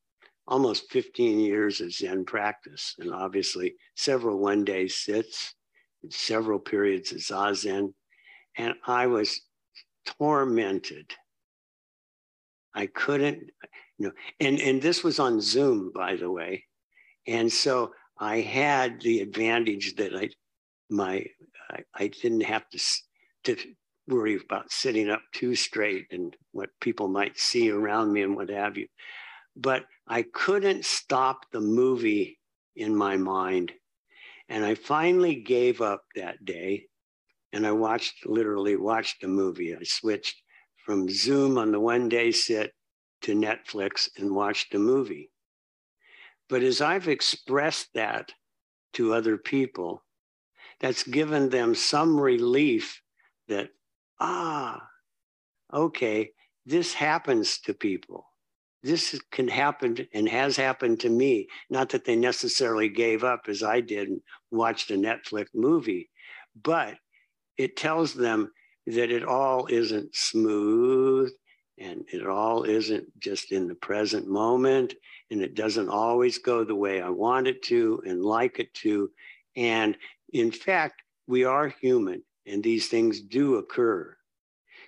almost 0.47 0.91
15 0.93 1.41
years 1.41 1.81
of 1.81 1.93
Zen 1.93 2.25
practice, 2.25 2.95
and 2.99 3.13
obviously 3.13 3.75
several 3.97 4.39
one 4.39 4.65
day 4.65 4.89
sits, 4.89 5.55
several 6.11 6.59
periods 6.59 7.13
of 7.13 7.19
Zazen. 7.19 7.95
And 8.57 8.75
I 8.87 9.07
was 9.07 9.41
tormented. 10.05 11.13
I 12.75 12.87
couldn't, 12.87 13.51
you 13.99 14.09
know, 14.09 14.13
and, 14.41 14.59
and 14.61 14.83
this 14.83 15.05
was 15.05 15.19
on 15.19 15.41
Zoom, 15.41 15.93
by 15.95 16.17
the 16.17 16.31
way. 16.31 16.65
And 17.27 17.53
so 17.53 17.93
I 18.19 18.41
had 18.41 19.01
the 19.01 19.21
advantage 19.21 19.97
that 19.97 20.15
I, 20.15 20.31
my, 20.91 21.25
I, 21.71 21.85
I 21.95 22.09
didn't 22.09 22.43
have 22.43 22.69
to, 22.71 22.79
to 23.45 23.57
worry 24.09 24.39
about 24.45 24.71
sitting 24.71 25.09
up 25.09 25.23
too 25.33 25.55
straight 25.55 26.07
and 26.11 26.37
what 26.53 26.71
people 26.81 27.09
might 27.09 27.39
see 27.39 27.71
around 27.71 28.13
me 28.13 28.23
and 28.23 28.37
what 28.37 28.51
have 28.51 28.77
you. 28.77 28.87
But 29.57 29.85
I 30.07 30.23
couldn't 30.23 30.85
stop 30.85 31.47
the 31.53 31.61
movie 31.61 32.39
in 32.77 32.95
my 32.95 33.17
mind. 33.17 33.73
And 34.49 34.65
I 34.65 34.75
finally 34.75 35.37
gave 35.37 35.81
up 35.81 36.03
that 36.17 36.45
day 36.45 36.87
and 37.55 37.65
I 37.65 37.71
watched, 37.71 38.27
literally 38.27 38.75
watched 38.75 39.23
a 39.23 39.29
movie. 39.29 39.77
I 39.77 39.85
switched 39.85 40.43
from 40.85 41.09
Zoom 41.09 41.57
on 41.57 41.71
the 41.71 41.79
one 41.79 42.09
day 42.09 42.33
sit 42.33 42.73
to 43.23 43.35
Netflix 43.35 44.09
and 44.19 44.35
watched 44.35 44.75
a 44.75 44.79
movie. 44.79 45.31
But 46.49 46.63
as 46.63 46.81
I've 46.81 47.07
expressed 47.07 47.91
that 47.95 48.33
to 48.95 49.15
other 49.15 49.39
people, 49.39 50.03
that's 50.81 51.05
given 51.05 51.49
them 51.49 51.77
some 51.77 52.19
relief 52.19 53.01
that 53.47 53.71
ah, 54.19 54.83
okay, 55.73 56.33
this 56.67 56.93
happens 56.93 57.61
to 57.61 57.73
people. 57.73 58.27
This 58.83 59.19
can 59.31 59.47
happen 59.47 60.09
and 60.13 60.29
has 60.29 60.57
happened 60.57 61.01
to 61.01 61.09
me. 61.09 61.47
Not 61.71 61.91
that 61.91 62.05
they 62.05 62.17
necessarily 62.17 62.89
gave 62.89 63.23
up 63.23 63.43
as 63.47 63.63
I 63.63 63.81
did 63.81 64.09
and 64.09 64.21
watched 64.51 64.91
a 64.91 64.95
Netflix 64.95 65.47
movie, 65.55 66.11
but 66.61 66.97
it 67.59 67.77
tells 67.77 68.15
them 68.15 68.53
that 68.87 69.11
it 69.11 69.25
all 69.25 69.67
isn't 69.67 70.15
smooth 70.15 71.31
And 71.79 72.05
it 72.13 72.25
all 72.25 72.63
isn't 72.63 73.19
just 73.19 73.51
in 73.51 73.67
the 73.67 73.75
present 73.75 74.29
moment, 74.29 74.95
and 75.31 75.43
it 75.43 75.55
doesn't 75.55 75.89
always 75.89 76.39
go 76.39 76.63
the 76.65 76.75
way 76.75 77.03
I 77.03 77.09
want 77.11 77.49
it 77.49 77.63
to 77.65 78.01
and 78.07 78.23
like 78.23 78.61
it 78.61 78.73
to. 78.75 79.11
And 79.57 79.97
in 80.33 80.53
fact, 80.53 81.03
we 81.27 81.45
are 81.45 81.69
human, 81.69 82.23
and 82.47 82.63
these 82.63 82.89
things 82.89 83.21
do 83.21 83.57
occur. 83.57 84.17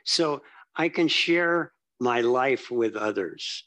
So 0.04 0.42
I 0.76 0.88
can 0.88 1.08
share 1.08 1.72
my 1.98 2.20
life 2.20 2.70
with 2.70 2.94
others. 2.94 3.64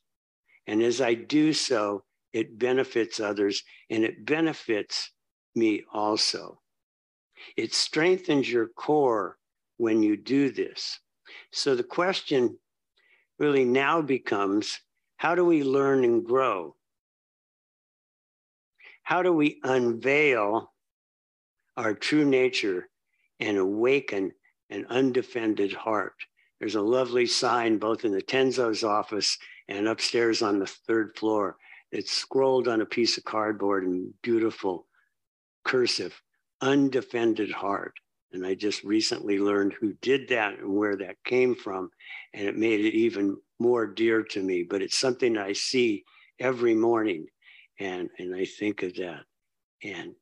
And 0.68 0.82
as 0.82 1.02
I 1.02 1.16
do 1.16 1.52
so, 1.52 2.04
it 2.32 2.60
benefits 2.60 3.20
others 3.20 3.64
and 3.90 4.04
it 4.04 4.24
benefits 4.26 5.12
me 5.56 5.84
also. 5.92 6.59
It 7.56 7.74
strengthens 7.74 8.52
your 8.52 8.68
core 8.68 9.38
when 9.78 10.04
you 10.04 10.18
do 10.18 10.52
this. 10.52 11.00
So 11.52 11.76
the 11.76 11.84
question 11.84 12.58
really 13.38 13.66
now 13.66 14.02
becomes 14.02 14.80
how 15.18 15.36
do 15.36 15.46
we 15.46 15.64
learn 15.64 16.04
and 16.04 16.24
grow? 16.24 16.76
How 19.04 19.24
do 19.24 19.34
we 19.34 19.60
unveil 19.64 20.72
our 21.76 21.94
true 21.94 22.26
nature 22.26 22.90
and 23.40 23.58
awaken 23.58 24.34
an 24.70 24.86
undefended 24.90 25.74
heart? 25.74 26.16
There's 26.60 26.76
a 26.76 26.82
lovely 26.82 27.26
sign 27.26 27.78
both 27.78 28.06
in 28.06 28.12
the 28.12 28.22
Tenzo's 28.22 28.84
office 28.84 29.38
and 29.68 29.88
upstairs 29.88 30.42
on 30.42 30.60
the 30.60 30.68
third 30.68 31.16
floor. 31.16 31.58
It's 31.92 32.12
scrolled 32.12 32.68
on 32.68 32.82
a 32.82 32.86
piece 32.86 33.18
of 33.18 33.24
cardboard 33.24 33.84
in 33.84 34.14
beautiful 34.22 34.86
cursive, 35.64 36.22
undefended 36.62 37.52
heart. 37.52 37.94
And 38.32 38.46
I 38.46 38.54
just 38.54 38.84
recently 38.84 39.40
learned 39.40 39.74
who 39.74 39.94
did 40.02 40.30
that 40.30 40.60
and 40.60 40.76
where 40.76 40.96
that 40.98 41.16
came 41.26 41.56
from. 41.56 41.90
And 42.34 42.48
it 42.48 42.56
made 42.56 42.86
it 42.86 42.94
even 42.94 43.38
more 43.60 43.88
dear 43.88 44.24
to 44.24 44.44
me. 44.44 44.64
But 44.64 44.82
it's 44.82 45.00
something 45.00 45.38
I 45.38 45.54
see 45.54 46.04
every 46.40 46.76
morning. 46.76 47.26
And, 47.80 48.10
and 48.20 48.36
I 48.36 48.46
think 48.46 48.84
of 48.84 48.96
that. 48.96 49.22
And 49.84 50.14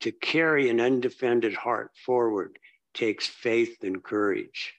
to 0.00 0.12
carry 0.12 0.68
an 0.68 0.80
undefended 0.80 1.54
heart 1.54 1.92
forward 2.04 2.58
takes 2.92 3.26
faith 3.26 3.78
and 3.82 4.02
courage. 4.02 4.74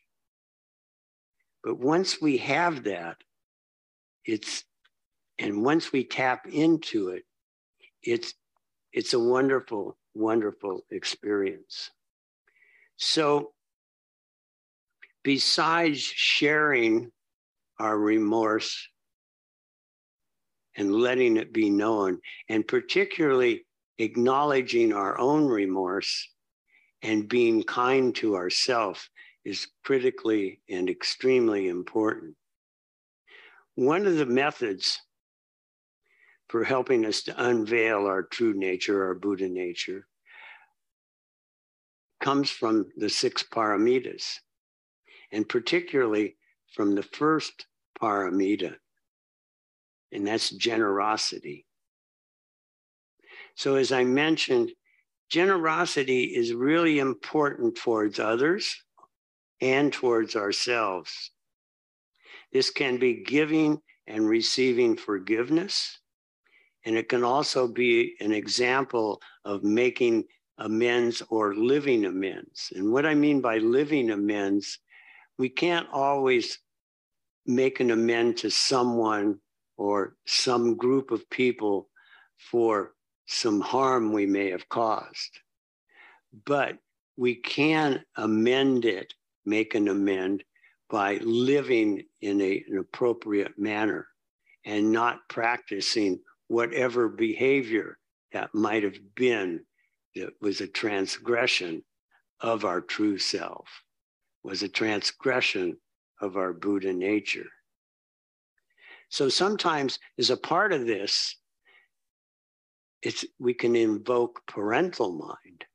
But 1.63 1.79
once 1.79 2.21
we 2.21 2.37
have 2.37 2.83
that, 2.83 3.17
it's, 4.23 4.63
and 5.39 5.63
once 5.63 5.91
we 5.91 6.03
tap 6.03 6.45
into 6.47 7.09
it, 7.09 7.23
it's, 8.03 8.33
it's 8.93 9.13
a 9.13 9.19
wonderful 9.19 9.97
wonderful 10.17 10.81
experience. 10.91 11.91
So, 12.97 13.53
besides 15.23 16.01
sharing 16.01 17.11
our 17.79 17.97
remorse 17.97 18.87
and 20.75 20.93
letting 20.93 21.37
it 21.37 21.53
be 21.53 21.69
known, 21.69 22.19
and 22.49 22.67
particularly 22.67 23.65
acknowledging 23.99 24.93
our 24.93 25.19
own 25.19 25.45
remorse 25.45 26.29
and 27.01 27.29
being 27.29 27.63
kind 27.63 28.15
to 28.15 28.35
ourselves 28.35 29.09
is 29.45 29.67
critically 29.83 30.61
and 30.69 30.89
extremely 30.89 31.67
important. 31.67 32.35
One 33.75 34.05
of 34.07 34.15
the 34.15 34.25
methods 34.25 34.99
for 36.47 36.63
helping 36.63 37.05
us 37.05 37.21
to 37.23 37.45
unveil 37.45 38.05
our 38.05 38.23
true 38.23 38.53
nature, 38.53 39.05
our 39.05 39.13
Buddha 39.13 39.49
nature, 39.49 40.07
comes 42.21 42.49
from 42.49 42.87
the 42.95 43.09
six 43.09 43.43
paramitas, 43.43 44.39
and 45.31 45.47
particularly 45.47 46.35
from 46.73 46.95
the 46.95 47.03
first 47.03 47.67
paramita, 48.01 48.75
and 50.11 50.25
that's 50.25 50.49
generosity. 50.51 51.65
So, 53.55 53.75
as 53.75 53.91
I 53.91 54.03
mentioned, 54.03 54.71
generosity 55.29 56.23
is 56.23 56.53
really 56.53 56.99
important 56.99 57.75
towards 57.75 58.19
others 58.19 58.83
and 59.61 59.91
towards 59.91 60.35
ourselves. 60.35 61.31
This 62.53 62.69
can 62.69 62.97
be 62.97 63.23
giving 63.23 63.81
and 64.05 64.27
receiving 64.29 64.95
forgiveness 64.95 65.99
and 66.87 66.95
it 66.95 67.09
can 67.09 67.25
also 67.25 67.67
be 67.67 68.15
an 68.21 68.31
example 68.31 69.21
of 69.43 69.61
making 69.61 70.23
amends 70.57 71.21
or 71.27 71.53
living 71.53 72.05
amends. 72.05 72.71
And 72.73 72.93
what 72.93 73.05
I 73.05 73.13
mean 73.13 73.41
by 73.41 73.57
living 73.57 74.09
amends, 74.09 74.79
we 75.37 75.49
can't 75.49 75.85
always 75.91 76.59
make 77.45 77.81
an 77.81 77.91
amend 77.91 78.37
to 78.37 78.49
someone 78.49 79.37
or 79.75 80.15
some 80.25 80.77
group 80.77 81.11
of 81.11 81.29
people 81.29 81.89
for 82.37 82.93
some 83.25 83.59
harm 83.59 84.13
we 84.13 84.25
may 84.25 84.49
have 84.51 84.69
caused. 84.69 85.41
But 86.45 86.77
we 87.17 87.35
can 87.35 88.01
amend 88.15 88.85
it, 88.85 89.13
make 89.45 89.75
an 89.75 89.89
amend 89.89 90.41
by 90.89 91.17
living 91.17 92.03
in 92.21 92.39
a, 92.39 92.63
an 92.69 92.77
appropriate 92.77 93.59
manner 93.59 94.07
and 94.63 94.93
not 94.93 95.27
practicing 95.27 96.21
whatever 96.47 97.09
behavior 97.09 97.97
that 98.31 98.53
might 98.53 98.83
have 98.83 98.97
been 99.15 99.61
that 100.15 100.33
was 100.41 100.61
a 100.61 100.67
transgression 100.67 101.83
of 102.41 102.65
our 102.65 102.81
true 102.81 103.17
self, 103.17 103.67
was 104.43 104.63
a 104.63 104.69
transgression 104.69 105.77
of 106.21 106.37
our 106.37 106.53
Buddha 106.53 106.93
nature. 106.93 107.47
So 109.09 109.29
sometimes, 109.29 109.99
as 110.17 110.29
a 110.29 110.37
part 110.37 110.73
of 110.73 110.85
this, 110.85 111.35
it's, 113.01 113.25
we 113.39 113.53
can 113.53 113.75
invoke 113.75 114.41
parental 114.47 115.13
mind. 115.13 115.65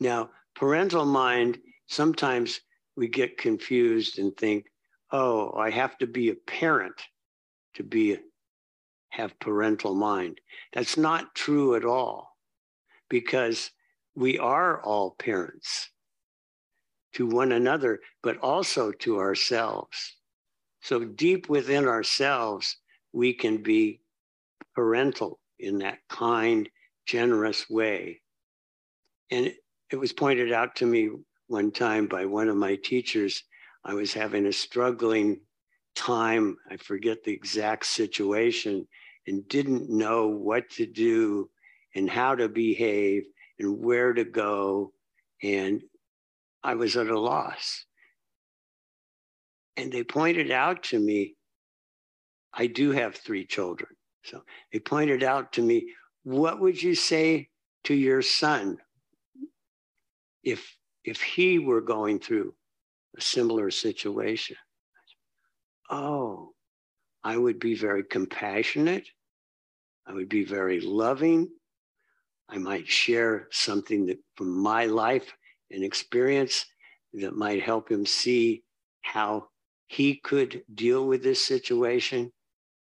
Now, 0.00 0.30
parental 0.56 1.04
mind, 1.04 1.58
sometimes 1.86 2.60
we 2.96 3.08
get 3.08 3.38
confused 3.38 4.18
and 4.18 4.36
think, 4.36 4.66
oh, 5.12 5.52
I 5.56 5.70
have 5.70 5.96
to 5.98 6.06
be 6.06 6.30
a 6.30 6.34
parent 6.34 7.00
to 7.74 7.82
be 7.82 8.16
have 9.14 9.38
parental 9.38 9.94
mind. 9.94 10.40
That's 10.72 10.96
not 10.96 11.34
true 11.34 11.76
at 11.76 11.84
all 11.84 12.36
because 13.08 13.70
we 14.16 14.38
are 14.38 14.82
all 14.82 15.12
parents 15.12 15.90
to 17.14 17.26
one 17.26 17.52
another, 17.52 18.00
but 18.22 18.36
also 18.38 18.90
to 18.90 19.18
ourselves. 19.18 20.16
So 20.82 21.04
deep 21.04 21.48
within 21.48 21.86
ourselves, 21.86 22.76
we 23.12 23.32
can 23.32 23.62
be 23.62 24.00
parental 24.74 25.38
in 25.60 25.78
that 25.78 25.98
kind, 26.08 26.68
generous 27.06 27.70
way. 27.70 28.20
And 29.30 29.54
it 29.90 29.96
was 29.96 30.12
pointed 30.12 30.52
out 30.52 30.74
to 30.76 30.86
me 30.86 31.10
one 31.46 31.70
time 31.70 32.08
by 32.08 32.24
one 32.24 32.48
of 32.48 32.56
my 32.56 32.74
teachers. 32.74 33.44
I 33.84 33.94
was 33.94 34.12
having 34.12 34.46
a 34.46 34.52
struggling 34.52 35.40
time. 35.94 36.56
I 36.68 36.76
forget 36.78 37.22
the 37.22 37.32
exact 37.32 37.86
situation 37.86 38.88
and 39.26 39.46
didn't 39.48 39.88
know 39.90 40.28
what 40.28 40.68
to 40.70 40.86
do 40.86 41.50
and 41.94 42.08
how 42.10 42.34
to 42.34 42.48
behave 42.48 43.24
and 43.58 43.78
where 43.78 44.12
to 44.12 44.24
go. 44.24 44.92
And 45.42 45.82
I 46.62 46.74
was 46.74 46.96
at 46.96 47.08
a 47.08 47.18
loss. 47.18 47.84
And 49.76 49.92
they 49.92 50.04
pointed 50.04 50.50
out 50.50 50.84
to 50.84 50.98
me, 50.98 51.36
I 52.52 52.66
do 52.66 52.92
have 52.92 53.16
three 53.16 53.44
children. 53.44 53.90
So 54.24 54.42
they 54.72 54.78
pointed 54.78 55.22
out 55.22 55.52
to 55.54 55.62
me, 55.62 55.92
what 56.22 56.60
would 56.60 56.82
you 56.82 56.94
say 56.94 57.48
to 57.84 57.94
your 57.94 58.22
son 58.22 58.78
if, 60.42 60.76
if 61.04 61.20
he 61.20 61.58
were 61.58 61.80
going 61.80 62.20
through 62.20 62.54
a 63.16 63.20
similar 63.20 63.70
situation? 63.70 64.56
Oh, 65.90 66.53
I 67.24 67.38
would 67.38 67.58
be 67.58 67.74
very 67.74 68.04
compassionate. 68.04 69.08
I 70.06 70.12
would 70.12 70.28
be 70.28 70.44
very 70.44 70.80
loving. 70.80 71.48
I 72.50 72.58
might 72.58 72.86
share 72.86 73.48
something 73.50 74.04
that 74.06 74.18
from 74.36 74.50
my 74.50 74.84
life 74.84 75.32
and 75.70 75.82
experience 75.82 76.66
that 77.14 77.34
might 77.34 77.62
help 77.62 77.90
him 77.90 78.04
see 78.04 78.62
how 79.00 79.48
he 79.86 80.16
could 80.16 80.62
deal 80.74 81.06
with 81.06 81.22
this 81.22 81.44
situation. 81.44 82.30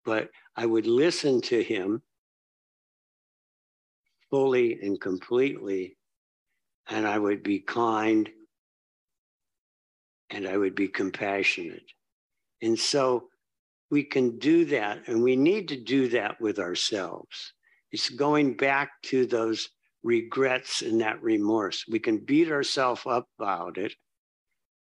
But 0.03 0.29
I 0.55 0.65
would 0.65 0.88
listen 0.88 1.41
to 1.41 1.61
him 1.61 2.01
fully 4.31 4.79
and 4.81 4.99
completely, 4.99 5.97
and 6.88 7.07
I 7.07 7.19
would 7.19 7.43
be 7.43 7.59
kind 7.59 8.29
and 10.31 10.47
I 10.47 10.57
would 10.57 10.73
be 10.73 10.88
compassionate. 10.88 11.85
And 12.61 12.77
so 12.77 13.29
we 13.91 14.03
can 14.03 14.37
do 14.39 14.65
that 14.65 15.07
and 15.07 15.21
we 15.23 15.35
need 15.35 15.69
to 15.69 15.77
do 15.81 16.09
that 16.09 16.41
with 16.41 16.59
ourselves. 16.59 17.53
It's 17.91 18.09
going 18.09 18.57
back 18.57 18.91
to 19.03 19.25
those 19.25 19.69
regrets 20.03 20.81
and 20.81 21.01
that 21.01 21.21
remorse. 21.21 21.85
We 21.87 21.99
can 21.99 22.17
beat 22.19 22.51
ourselves 22.51 23.01
up 23.05 23.27
about 23.39 23.77
it, 23.77 23.93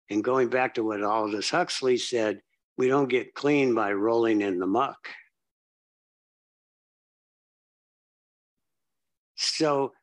And 0.10 0.24
going 0.24 0.50
back 0.50 0.76
to 0.76 0.84
what 0.84 1.04
Aldous 1.04 1.50
Huxley 1.50 1.98
said, 1.98 2.42
we 2.78 2.88
don't 2.88 3.10
get 3.10 3.34
clean 3.34 3.74
by 3.76 3.92
rolling 3.94 4.42
in 4.42 4.60
the 4.60 4.68
muck. 4.68 5.10
So 9.36 9.94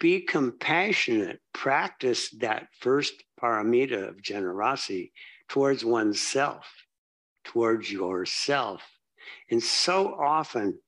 be 0.00 0.20
compassionate, 0.22 1.40
practice 1.52 2.30
that 2.40 2.68
first 2.80 3.22
paramita 3.40 4.08
of 4.08 4.22
generosity 4.22 5.12
towards 5.48 5.84
oneself, 5.84 6.66
towards 7.44 7.90
yourself. 7.90 8.82
And 9.50 9.62
so 9.62 10.14
often 10.14 10.78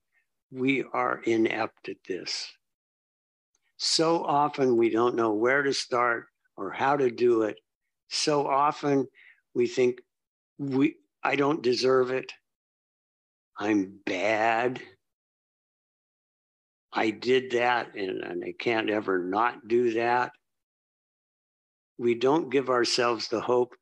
we 0.50 0.84
are 0.92 1.20
inept 1.24 1.88
at 1.88 1.96
this. 2.06 2.52
So 3.76 4.24
often 4.24 4.76
we 4.76 4.90
don't 4.90 5.16
know 5.16 5.32
where 5.32 5.62
to 5.62 5.72
start 5.72 6.26
or 6.56 6.70
how 6.70 6.96
to 6.96 7.10
do 7.10 7.42
it. 7.42 7.58
So 8.08 8.46
often 8.46 9.06
we 9.54 9.66
think 9.66 10.00
we 10.58 10.96
I 11.22 11.36
don't 11.36 11.62
deserve 11.62 12.10
it. 12.10 12.32
I'm 13.58 13.98
bad. 14.04 14.80
I 16.92 17.10
did 17.10 17.52
that 17.52 17.94
and, 17.96 18.22
and 18.22 18.44
I 18.44 18.54
can't 18.58 18.90
ever 18.90 19.18
not 19.18 19.66
do 19.66 19.94
that. 19.94 20.32
We 21.98 22.14
don't 22.14 22.50
give 22.50 22.70
ourselves 22.70 23.28
the 23.28 23.40
hope 23.40 23.74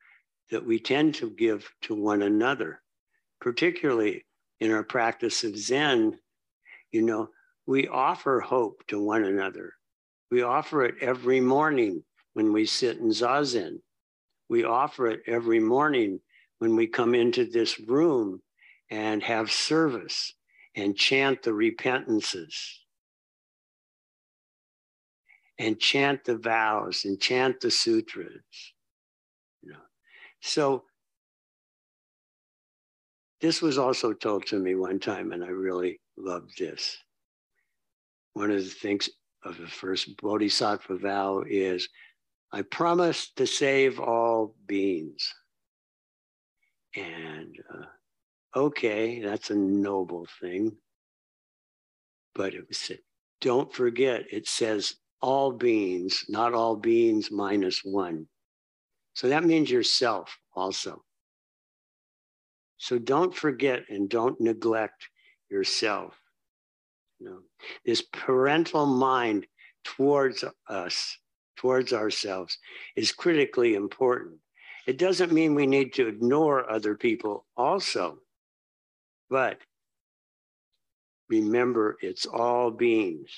that 0.52 0.64
we 0.64 0.78
tend 0.78 1.14
to 1.14 1.30
give 1.30 1.68
to 1.80 1.94
one 1.94 2.22
another, 2.22 2.82
particularly 3.40 4.24
in 4.60 4.70
our 4.70 4.84
practice 4.84 5.44
of 5.44 5.56
Zen. 5.58 6.18
You 6.92 7.02
know, 7.02 7.30
we 7.66 7.88
offer 7.88 8.38
hope 8.38 8.86
to 8.88 9.02
one 9.02 9.24
another. 9.24 9.72
We 10.30 10.42
offer 10.42 10.84
it 10.84 10.96
every 11.00 11.40
morning 11.40 12.04
when 12.34 12.52
we 12.52 12.66
sit 12.66 12.98
in 12.98 13.08
Zazen. 13.08 13.78
We 14.50 14.64
offer 14.64 15.06
it 15.08 15.22
every 15.26 15.58
morning 15.58 16.20
when 16.58 16.76
we 16.76 16.86
come 16.86 17.14
into 17.14 17.46
this 17.46 17.80
room 17.80 18.42
and 18.90 19.22
have 19.22 19.50
service 19.50 20.34
and 20.76 20.94
chant 20.94 21.42
the 21.42 21.54
repentances 21.54 22.80
and 25.58 25.80
chant 25.80 26.24
the 26.24 26.36
vows 26.36 27.06
and 27.06 27.18
chant 27.18 27.60
the 27.60 27.70
sutras. 27.70 28.42
So 30.42 30.84
this 33.40 33.62
was 33.62 33.78
also 33.78 34.12
told 34.12 34.46
to 34.46 34.58
me 34.58 34.74
one 34.74 34.98
time, 34.98 35.32
and 35.32 35.42
I 35.42 35.48
really 35.48 36.00
loved 36.16 36.58
this. 36.58 36.96
One 38.34 38.50
of 38.50 38.58
the 38.58 38.70
things 38.70 39.08
of 39.44 39.56
the 39.58 39.66
first 39.66 40.16
Bodhisattva 40.16 40.98
vow 40.98 41.44
is 41.48 41.88
I 42.52 42.62
promise 42.62 43.30
to 43.36 43.46
save 43.46 43.98
all 43.98 44.54
beings. 44.66 45.32
And 46.94 47.56
uh, 47.72 48.58
okay, 48.58 49.22
that's 49.22 49.50
a 49.50 49.54
noble 49.54 50.26
thing. 50.40 50.76
But 52.34 52.54
it 52.54 52.66
was, 52.68 52.90
don't 53.40 53.72
forget, 53.72 54.24
it 54.30 54.48
says 54.48 54.96
all 55.20 55.52
beings, 55.52 56.24
not 56.28 56.52
all 56.52 56.76
beings 56.76 57.30
minus 57.30 57.80
one. 57.84 58.26
So 59.14 59.28
that 59.28 59.44
means 59.44 59.70
yourself 59.70 60.38
also. 60.54 61.02
So 62.78 62.98
don't 62.98 63.34
forget 63.34 63.84
and 63.88 64.08
don't 64.08 64.40
neglect 64.40 65.08
yourself. 65.50 66.18
You 67.20 67.26
know, 67.26 67.38
this 67.84 68.02
parental 68.02 68.86
mind 68.86 69.46
towards 69.84 70.44
us, 70.68 71.16
towards 71.56 71.92
ourselves, 71.92 72.58
is 72.96 73.12
critically 73.12 73.74
important. 73.74 74.38
It 74.86 74.98
doesn't 74.98 75.30
mean 75.30 75.54
we 75.54 75.66
need 75.66 75.92
to 75.94 76.08
ignore 76.08 76.68
other 76.68 76.96
people 76.96 77.46
also, 77.56 78.18
but 79.30 79.58
remember 81.28 81.96
it's 82.00 82.26
all 82.26 82.70
beings. 82.70 83.30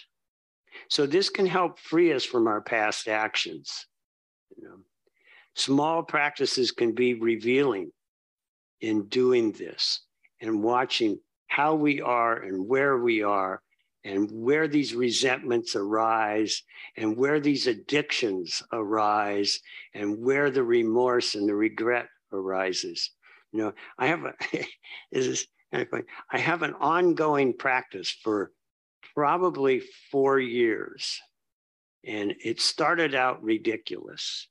So 0.88 1.06
this 1.06 1.28
can 1.28 1.46
help 1.46 1.78
free 1.78 2.12
us 2.12 2.24
from 2.24 2.46
our 2.46 2.62
past 2.62 3.08
actions. 3.08 3.86
You 4.56 4.64
know, 4.64 4.78
small 5.54 6.02
practices 6.02 6.70
can 6.70 6.92
be 6.92 7.14
revealing 7.14 7.90
in 8.80 9.06
doing 9.08 9.52
this 9.52 10.00
and 10.40 10.62
watching 10.62 11.18
how 11.46 11.74
we 11.74 12.00
are 12.00 12.42
and 12.42 12.66
where 12.66 12.98
we 12.98 13.22
are 13.22 13.60
and 14.04 14.30
where 14.30 14.68
these 14.68 14.94
resentments 14.94 15.74
arise 15.76 16.62
and 16.96 17.16
where 17.16 17.40
these 17.40 17.66
addictions 17.66 18.62
arise 18.72 19.60
and 19.94 20.18
where 20.18 20.50
the 20.50 20.62
remorse 20.62 21.34
and 21.34 21.48
the 21.48 21.54
regret 21.54 22.08
arises. 22.32 23.10
You 23.52 23.60
know, 23.60 23.72
I 23.98 24.08
have 24.08 24.24
a 24.24 24.34
is 24.52 24.66
this 25.12 25.26
is 25.26 25.46
I 25.72 26.38
have 26.38 26.62
an 26.62 26.74
ongoing 26.74 27.54
practice 27.56 28.10
for 28.22 28.52
probably 29.14 29.82
four 30.10 30.38
years. 30.38 31.20
And 32.06 32.34
it 32.44 32.60
started 32.60 33.14
out 33.14 33.42
ridiculous. 33.42 34.48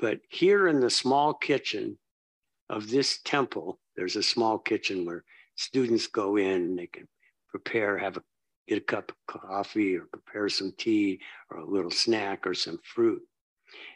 But 0.00 0.20
here 0.28 0.66
in 0.66 0.80
the 0.80 0.90
small 0.90 1.34
kitchen 1.34 1.98
of 2.68 2.90
this 2.90 3.20
temple, 3.22 3.78
there's 3.96 4.16
a 4.16 4.22
small 4.22 4.58
kitchen 4.58 5.04
where 5.04 5.24
students 5.56 6.06
go 6.06 6.36
in 6.36 6.62
and 6.62 6.78
they 6.78 6.86
can 6.86 7.06
prepare, 7.50 7.98
have 7.98 8.16
a 8.16 8.22
get 8.66 8.78
a 8.78 8.80
cup 8.80 9.10
of 9.10 9.40
coffee 9.40 9.96
or 9.96 10.06
prepare 10.12 10.48
some 10.48 10.72
tea 10.78 11.20
or 11.50 11.58
a 11.58 11.68
little 11.68 11.90
snack 11.90 12.46
or 12.46 12.54
some 12.54 12.78
fruit. 12.84 13.20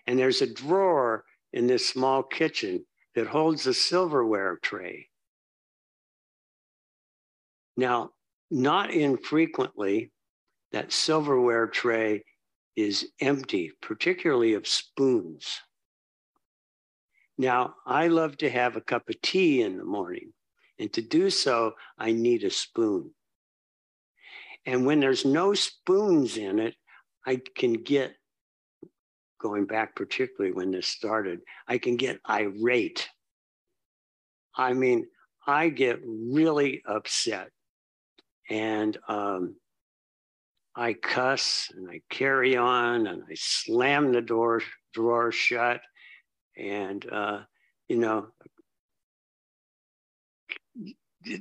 And 0.07 0.19
there's 0.19 0.43
a 0.43 0.53
drawer 0.53 1.25
in 1.53 1.69
this 1.69 1.89
small 1.89 2.25
kitchen 2.25 2.85
that 3.15 3.29
holds 3.29 3.69
a 3.69 3.75
silverware 3.75 4.59
tray. 4.61 5.09
Now, 7.77 8.11
not 8.51 8.91
infrequently, 8.91 10.11
that 10.73 10.93
silverware 10.93 11.69
tray 11.69 12.25
is 12.75 13.13
empty, 13.21 13.73
particularly 13.81 14.55
of 14.55 14.67
spoons. 14.67 15.61
Now, 17.37 17.75
I 17.87 18.09
love 18.09 18.37
to 18.39 18.51
have 18.51 18.77
a 18.77 18.81
cup 18.81 19.09
of 19.09 19.21
tea 19.21 19.63
in 19.63 19.77
the 19.77 19.85
morning, 19.85 20.33
and 20.79 20.93
to 20.93 21.03
do 21.03 21.31
so, 21.31 21.75
I 21.99 22.13
need 22.13 22.45
a 22.45 22.51
spoon. 22.51 23.11
And 24.67 24.87
when 24.87 25.01
there's 25.01 25.25
no 25.25 25.55
spoons 25.55 26.37
in 26.37 26.59
it, 26.59 26.75
I 27.27 27.41
can 27.57 27.75
get, 27.75 28.15
going 29.41 29.67
back 29.67 29.95
particularly 29.95 30.55
when 30.55 30.71
this 30.71 30.87
started, 30.87 31.41
I 31.69 31.79
can 31.79 31.97
get 31.97 32.21
irate. 32.29 33.09
I 34.57 34.73
mean, 34.73 35.07
I 35.47 35.69
get 35.69 36.01
really 36.05 36.83
upset 36.87 37.51
and 38.49 38.97
um, 39.09 39.57
I 40.75 40.95
cuss 40.95 41.71
and 41.75 41.91
I 41.91 42.01
carry 42.09 42.57
on 42.57 43.07
and 43.07 43.23
I 43.31 43.35
slam 43.35 44.13
the 44.13 44.23
door 44.23 44.63
drawer 44.93 45.33
shut. 45.33 45.81
And, 46.57 47.05
uh, 47.11 47.41
you 47.89 47.97
know, 47.97 48.29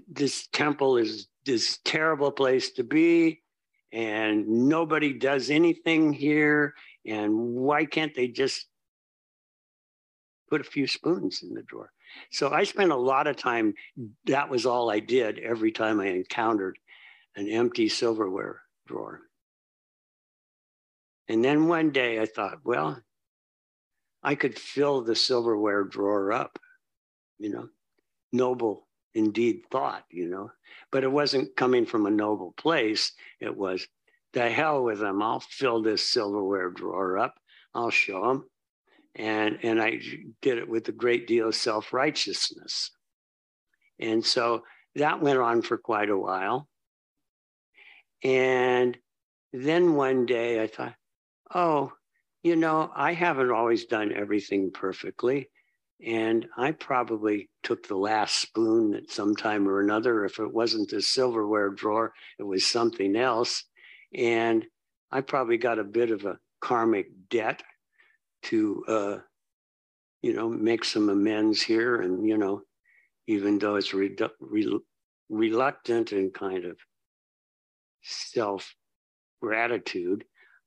this 0.08 0.48
temple 0.48 0.98
is 0.98 1.28
this 1.46 1.80
terrible 1.84 2.32
place 2.32 2.72
to 2.72 2.84
be 2.84 3.44
and 3.94 4.48
nobody 4.48 5.14
does 5.14 5.52
anything 5.52 6.14
here. 6.14 6.74
And 7.06 7.34
why 7.38 7.86
can't 7.86 8.16
they 8.16 8.28
just 8.28 8.66
put 10.50 10.62
a 10.62 10.66
few 10.66 10.88
spoons 10.88 11.44
in 11.44 11.54
the 11.54 11.62
drawer? 11.62 11.92
So 12.32 12.50
I 12.50 12.64
spent 12.64 12.92
a 12.92 12.98
lot 12.98 13.28
of 13.28 13.36
time, 13.36 13.76
that 14.26 14.50
was 14.50 14.66
all 14.66 14.90
I 14.90 15.00
did 15.00 15.40
every 15.40 15.72
time 15.72 16.00
I 16.00 16.08
encountered 16.08 16.78
an 17.36 17.48
empty 17.48 17.88
silverware 17.88 18.62
drawer. 18.88 19.22
And 21.28 21.44
then 21.44 21.68
one 21.68 21.92
day 21.92 22.20
I 22.20 22.26
thought, 22.26 22.60
well, 22.64 23.00
I 24.24 24.36
could 24.36 24.58
fill 24.58 25.02
the 25.02 25.16
silverware 25.16 25.84
drawer 25.84 26.32
up, 26.32 26.58
you 27.40 27.50
know, 27.50 27.68
noble 28.32 28.88
indeed 29.14 29.62
thought, 29.72 30.06
you 30.10 30.30
know, 30.30 30.50
but 30.92 31.04
it 31.04 31.12
wasn't 31.12 31.56
coming 31.56 31.86
from 31.86 32.06
a 32.06 32.12
noble 32.12 32.54
place. 32.58 33.12
It 33.40 33.56
was, 33.56 33.86
the 34.34 34.50
hell 34.50 34.84
with 34.84 35.00
them. 35.00 35.22
I'll 35.22 35.42
fill 35.42 35.82
this 35.82 36.08
silverware 36.08 36.72
drawer 36.72 37.18
up. 37.18 37.36
I'll 37.74 37.92
show 37.92 38.28
them. 38.28 38.50
And, 39.16 39.60
and 39.62 39.82
I 39.82 40.00
did 40.42 40.58
it 40.58 40.68
with 40.68 40.88
a 40.88 40.94
great 40.94 41.28
deal 41.28 41.50
of 41.50 41.56
self 41.56 41.94
righteousness. 41.94 42.92
And 44.00 44.26
so 44.26 44.64
that 44.96 45.22
went 45.22 45.40
on 45.40 45.62
for 45.62 45.78
quite 45.78 46.10
a 46.10 46.18
while. 46.18 46.68
And 48.24 48.98
then 49.52 49.96
one 49.96 50.26
day 50.26 50.62
I 50.62 50.68
thought, 50.68 50.96
oh, 51.54 51.92
you 52.44 52.56
know, 52.56 52.92
I 52.96 53.14
haven't 53.14 53.52
always 53.52 53.86
done 53.86 54.12
everything 54.14 54.72
perfectly. 54.72 55.50
And 56.06 56.48
I 56.58 56.72
probably 56.72 57.50
took 57.64 57.88
the 57.88 57.96
last 57.96 58.42
spoon 58.42 58.94
at 58.94 59.10
some 59.10 59.36
time 59.36 59.68
or 59.68 59.80
another. 59.80 60.26
If 60.26 60.40
it 60.40 60.54
wasn't 60.54 60.90
the 60.90 61.02
silverware 61.02 61.70
drawer, 61.70 62.14
it 62.38 62.44
was 62.44 62.68
something 62.68 63.16
else. 63.16 63.64
And 64.14 64.66
I 65.12 65.22
probably 65.22 65.58
got 65.58 65.80
a 65.80 65.84
bit 65.84 66.12
of 66.12 66.26
a 66.26 66.38
karmic 66.60 67.08
debt 67.30 67.64
to 68.44 68.84
uh, 68.88 69.18
you 70.24 70.34
know, 70.34 70.50
make 70.50 70.84
some 70.86 71.10
amends 71.10 71.62
here. 71.62 72.02
And, 72.02 72.28
you 72.28 72.38
know, 72.38 72.62
even 73.28 73.60
though 73.60 73.76
it's 73.76 73.94
re- 73.94 74.16
re- 74.40 74.80
reluctant 75.30 76.12
and 76.14 76.34
kind 76.34 76.66
of 76.66 76.78
self 78.02 78.74
gratitude, 79.42 80.24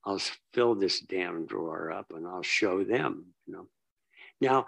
I'll 0.06 0.20
fill 0.54 0.76
this 0.76 1.00
damn 1.00 1.46
drawer 1.46 1.90
up 1.90 2.12
and 2.14 2.26
I'll 2.26 2.42
show 2.42 2.84
them, 2.84 3.26
you 3.46 3.54
know. 3.54 3.66
Now, 4.40 4.66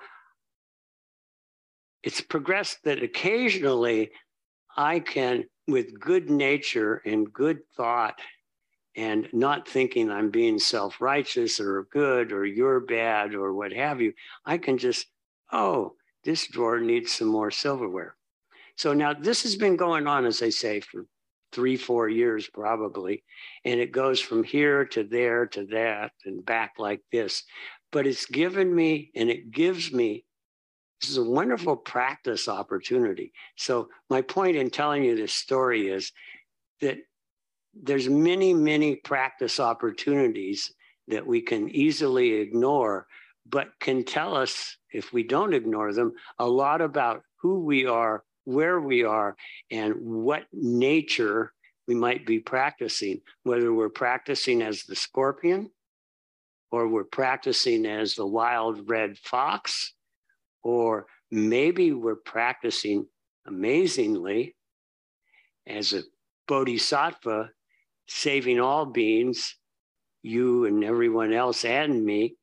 it's 2.03 2.21
progressed 2.21 2.79
that 2.85 3.03
occasionally 3.03 4.11
I 4.77 4.99
can, 4.99 5.45
with 5.69 5.99
good 5.99 6.29
nature 6.29 7.01
and 7.07 7.33
good 7.33 7.61
thought, 7.77 8.19
and 8.97 9.29
not 9.33 9.69
thinking 9.69 10.11
I'm 10.11 10.31
being 10.31 10.59
self 10.59 11.01
righteous 11.01 11.61
or 11.61 11.87
good 11.93 12.33
or 12.33 12.45
you're 12.45 12.81
bad 12.81 13.35
or 13.35 13.53
what 13.53 13.73
have 13.73 14.01
you, 14.01 14.13
I 14.45 14.59
can 14.59 14.77
just, 14.77 15.07
oh, 15.53 15.95
this 16.25 16.49
drawer 16.49 16.81
needs 16.81 17.13
some 17.13 17.29
more 17.29 17.53
silverware. 17.53 18.17
So 18.77 18.93
now 18.95 19.15
this 19.15 19.45
has 19.45 19.55
been 19.55 19.77
going 19.77 20.09
on, 20.09 20.25
as 20.25 20.43
I 20.43 20.49
say, 20.49 20.81
for 20.81 21.05
three, 21.53 21.77
four 21.77 22.09
years 22.09 22.49
probably. 22.53 23.25
And 23.65 23.81
it 23.81 23.93
goes 23.93 24.21
from 24.21 24.45
here 24.45 24.85
to 24.87 25.05
there 25.05 25.47
to 25.47 25.67
that 25.67 26.13
and 26.25 26.45
back 26.45 26.75
like 26.79 27.01
this. 27.13 27.45
But 27.93 28.07
it's 28.07 28.27
given 28.27 28.75
me 28.75 29.11
and 29.15 29.31
it 29.31 29.51
gives 29.51 29.93
me 29.93 30.25
this 31.01 31.11
is 31.11 31.17
a 31.19 31.25
wonderful 31.25 31.77
practice 31.77 32.49
opportunity. 32.49 33.33
So 33.57 33.89
my 34.11 34.21
point 34.21 34.57
in 34.57 34.69
telling 34.71 35.05
you 35.05 35.15
this 35.15 35.33
story 35.33 35.89
is 35.89 36.13
that 36.81 36.99
there's 37.75 38.09
many, 38.09 38.53
many 38.53 38.97
practice 38.97 39.61
opportunities 39.61 40.73
that 41.07 41.27
we 41.27 41.41
can 41.41 41.71
easily 41.71 42.35
ignore, 42.35 43.07
but 43.47 43.69
can 43.81 44.05
tell 44.05 44.37
us, 44.37 44.77
if 44.91 45.13
we 45.13 45.23
don't 45.23 45.55
ignore 45.55 45.93
them, 45.93 46.13
a 46.39 46.47
lot 46.47 46.81
about 46.81 47.23
who 47.41 47.61
we 47.61 47.87
are, 47.87 48.25
where 48.49 48.81
we 48.81 49.05
are, 49.05 49.37
and 49.71 49.95
what 50.01 50.45
nature 50.55 51.53
we 51.87 51.95
might 51.95 52.25
be 52.25 52.39
practicing, 52.39 53.21
whether 53.43 53.75
we're 53.75 53.91
practicing 53.91 54.63
as 54.63 54.85
the 54.85 54.97
scorpion 54.97 55.71
or 56.71 56.89
we're 56.89 57.05
practicing 57.05 57.85
as 57.85 58.15
the 58.15 58.27
wild 58.27 58.89
red 58.89 59.19
fox 59.19 59.93
or 60.63 61.07
maybe 61.31 61.93
we're 61.93 62.17
practicing 62.17 63.07
amazingly 63.47 64.57
as 65.67 65.93
a 65.93 66.01
bodhisattva, 66.47 67.51
saving 68.07 68.61
all 68.61 68.87
beings, 68.87 69.57
you 70.23 70.65
and 70.65 70.83
everyone 70.85 71.35
else 71.35 71.67
and 71.67 72.03
me, 72.03 72.37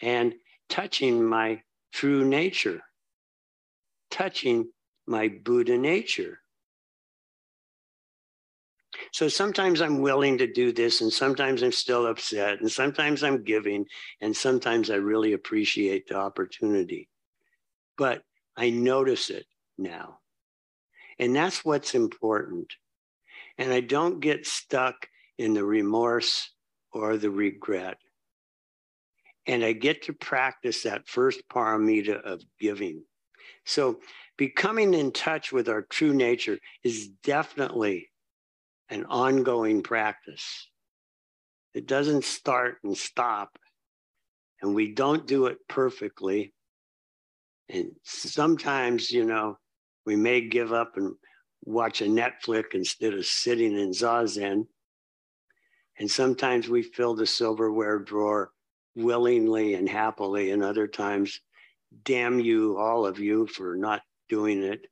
and 0.00 0.32
touching 0.70 1.22
my 1.22 1.60
true 1.92 2.24
nature, 2.24 2.80
touching 4.10 4.66
my 5.08 5.28
Buddha 5.28 5.76
nature. 5.76 6.40
So 9.12 9.28
sometimes 9.28 9.80
I'm 9.80 10.00
willing 10.00 10.38
to 10.38 10.46
do 10.46 10.72
this, 10.72 11.00
and 11.00 11.12
sometimes 11.12 11.62
I'm 11.62 11.72
still 11.72 12.06
upset, 12.06 12.60
and 12.60 12.70
sometimes 12.70 13.22
I'm 13.22 13.44
giving, 13.44 13.86
and 14.20 14.36
sometimes 14.36 14.90
I 14.90 14.96
really 14.96 15.32
appreciate 15.32 16.08
the 16.08 16.16
opportunity 16.16 17.08
but 17.98 18.22
I 18.56 18.70
notice 18.70 19.28
it 19.28 19.44
now. 19.76 20.20
And 21.18 21.34
that's 21.34 21.64
what's 21.64 21.94
important. 21.94 22.72
And 23.58 23.72
I 23.72 23.80
don't 23.80 24.20
get 24.20 24.46
stuck 24.46 25.08
in 25.36 25.52
the 25.52 25.64
remorse 25.64 26.50
or 26.92 27.16
the 27.16 27.30
regret. 27.30 27.98
And 29.46 29.64
I 29.64 29.72
get 29.72 30.02
to 30.04 30.12
practice 30.12 30.84
that 30.84 31.08
first 31.08 31.40
paramita 31.52 32.22
of 32.22 32.40
giving. 32.60 33.02
So, 33.64 34.00
becoming 34.36 34.94
in 34.94 35.12
touch 35.12 35.52
with 35.52 35.68
our 35.68 35.82
true 35.82 36.14
nature 36.14 36.58
is 36.84 37.08
definitely 37.22 38.10
an 38.88 39.04
ongoing 39.06 39.82
practice. 39.82 40.68
It 41.74 41.86
doesn't 41.86 42.24
start 42.24 42.78
and 42.82 42.96
stop, 42.96 43.58
and 44.62 44.74
we 44.74 44.92
don't 44.94 45.26
do 45.26 45.46
it 45.46 45.58
perfectly. 45.68 46.54
And 47.68 47.92
sometimes, 48.02 49.10
you 49.10 49.24
know, 49.24 49.58
we 50.06 50.16
may 50.16 50.40
give 50.40 50.72
up 50.72 50.96
and 50.96 51.14
watch 51.64 52.00
a 52.00 52.06
Netflix 52.06 52.72
instead 52.72 53.12
of 53.12 53.26
sitting 53.26 53.78
in 53.78 53.90
Zazen. 53.90 54.66
And 55.98 56.10
sometimes 56.10 56.68
we 56.68 56.82
fill 56.82 57.14
the 57.14 57.26
silverware 57.26 57.98
drawer 57.98 58.52
willingly 58.94 59.74
and 59.74 59.88
happily. 59.88 60.50
And 60.50 60.62
other 60.62 60.88
times, 60.88 61.40
damn 62.04 62.40
you, 62.40 62.76
all 62.78 63.06
of 63.06 63.18
you, 63.18 63.46
for 63.46 63.76
not 63.76 64.02
doing 64.28 64.62
it. 64.62 64.86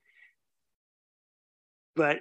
But 1.94 2.20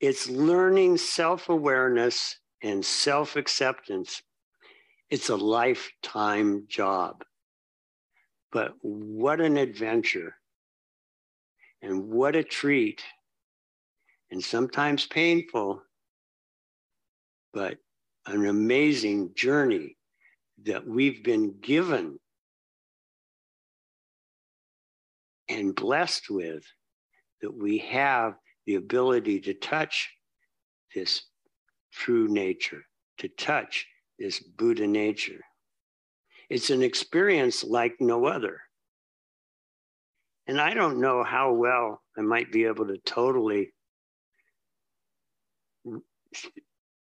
it's 0.00 0.28
learning 0.28 0.98
self 0.98 1.48
awareness 1.48 2.38
and 2.62 2.84
self 2.84 3.36
acceptance. 3.36 4.22
It's 5.10 5.28
a 5.28 5.36
lifetime 5.36 6.66
job. 6.68 7.24
But 8.52 8.74
what 8.80 9.40
an 9.40 9.56
adventure 9.56 10.34
and 11.82 12.08
what 12.08 12.34
a 12.34 12.42
treat, 12.42 13.02
and 14.30 14.42
sometimes 14.42 15.06
painful, 15.06 15.82
but 17.52 17.78
an 18.26 18.46
amazing 18.46 19.32
journey 19.34 19.96
that 20.64 20.86
we've 20.86 21.22
been 21.22 21.58
given 21.60 22.18
and 25.48 25.74
blessed 25.74 26.30
with, 26.30 26.64
that 27.40 27.54
we 27.54 27.78
have 27.78 28.34
the 28.66 28.74
ability 28.74 29.40
to 29.40 29.54
touch 29.54 30.10
this 30.94 31.22
true 31.92 32.28
nature, 32.28 32.84
to 33.18 33.28
touch 33.28 33.86
this 34.18 34.40
Buddha 34.40 34.86
nature. 34.86 35.40
It's 36.50 36.70
an 36.70 36.82
experience 36.82 37.62
like 37.64 37.96
no 38.00 38.26
other. 38.26 38.60
And 40.46 40.60
I 40.60 40.74
don't 40.74 41.00
know 41.00 41.22
how 41.22 41.52
well 41.52 42.02
I 42.16 42.22
might 42.22 42.50
be 42.50 42.64
able 42.64 42.86
to 42.86 42.98
totally, 42.98 43.72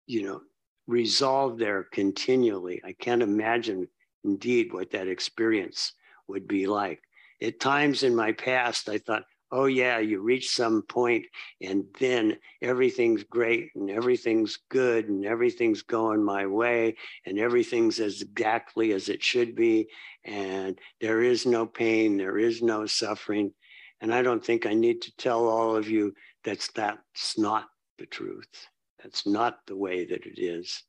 you 0.06 0.22
know, 0.22 0.40
resolve 0.86 1.58
there 1.58 1.84
continually. 1.92 2.80
I 2.84 2.92
can't 2.92 3.22
imagine 3.22 3.88
indeed 4.24 4.72
what 4.72 4.90
that 4.92 5.08
experience 5.08 5.92
would 6.28 6.48
be 6.48 6.66
like. 6.66 7.02
At 7.42 7.60
times 7.60 8.02
in 8.02 8.14
my 8.14 8.32
past, 8.32 8.88
I 8.88 8.98
thought, 8.98 9.24
oh 9.52 9.66
yeah 9.66 9.98
you 9.98 10.20
reach 10.20 10.50
some 10.50 10.82
point 10.82 11.24
and 11.60 11.84
then 12.00 12.36
everything's 12.62 13.22
great 13.22 13.70
and 13.76 13.88
everything's 13.88 14.58
good 14.70 15.08
and 15.08 15.24
everything's 15.24 15.82
going 15.82 16.22
my 16.22 16.44
way 16.46 16.96
and 17.24 17.38
everything's 17.38 18.00
as 18.00 18.22
exactly 18.22 18.92
as 18.92 19.08
it 19.08 19.22
should 19.22 19.54
be. 19.54 19.86
And 20.24 20.76
there 21.00 21.22
is 21.22 21.46
no 21.46 21.64
pain 21.64 22.16
there 22.16 22.38
is 22.38 22.60
no 22.60 22.86
suffering. 22.86 23.52
And 24.00 24.12
i 24.12 24.20
don't 24.20 24.44
think 24.44 24.66
i 24.66 24.74
need 24.74 25.02
to 25.02 25.16
tell 25.16 25.46
all 25.46 25.76
of 25.76 25.88
you 25.88 26.12
that's 26.42 26.70
that's 26.72 27.38
not 27.38 27.66
the 27.98 28.06
truth. 28.06 28.68
That's 29.02 29.26
not 29.26 29.58
the 29.66 29.76
way 29.76 30.04
that 30.04 30.26
it 30.26 30.40
is. 30.40 30.82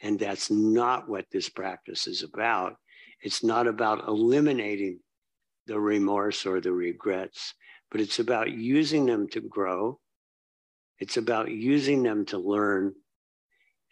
And 0.00 0.18
that's 0.18 0.50
not 0.50 1.08
what 1.08 1.26
this 1.30 1.48
practice 1.48 2.06
is 2.06 2.22
about. 2.22 2.76
It's 3.20 3.44
not 3.44 3.66
about 3.66 4.08
eliminating 4.08 4.98
the 5.72 5.80
remorse 5.80 6.44
or 6.44 6.60
the 6.60 6.72
regrets 6.72 7.54
but 7.92 8.00
it's 8.00 8.18
about 8.18 8.50
using 8.50 9.04
them 9.04 9.28
to 9.28 9.40
grow. 9.42 10.00
It's 10.98 11.18
about 11.18 11.50
using 11.50 12.02
them 12.02 12.24
to 12.26 12.38
learn. 12.38 12.94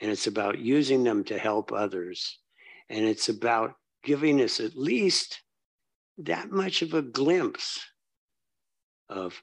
And 0.01 0.11
it's 0.11 0.27
about 0.27 0.59
using 0.59 1.05
them 1.05 1.23
to 1.25 1.39
help 1.39 1.71
others. 1.71 2.39
And 2.89 3.05
it's 3.05 3.29
about 3.29 3.75
giving 4.03 4.41
us 4.41 4.59
at 4.59 4.75
least 4.75 5.43
that 6.17 6.51
much 6.51 6.81
of 6.81 6.95
a 6.95 7.03
glimpse 7.03 7.79
of 9.11 9.43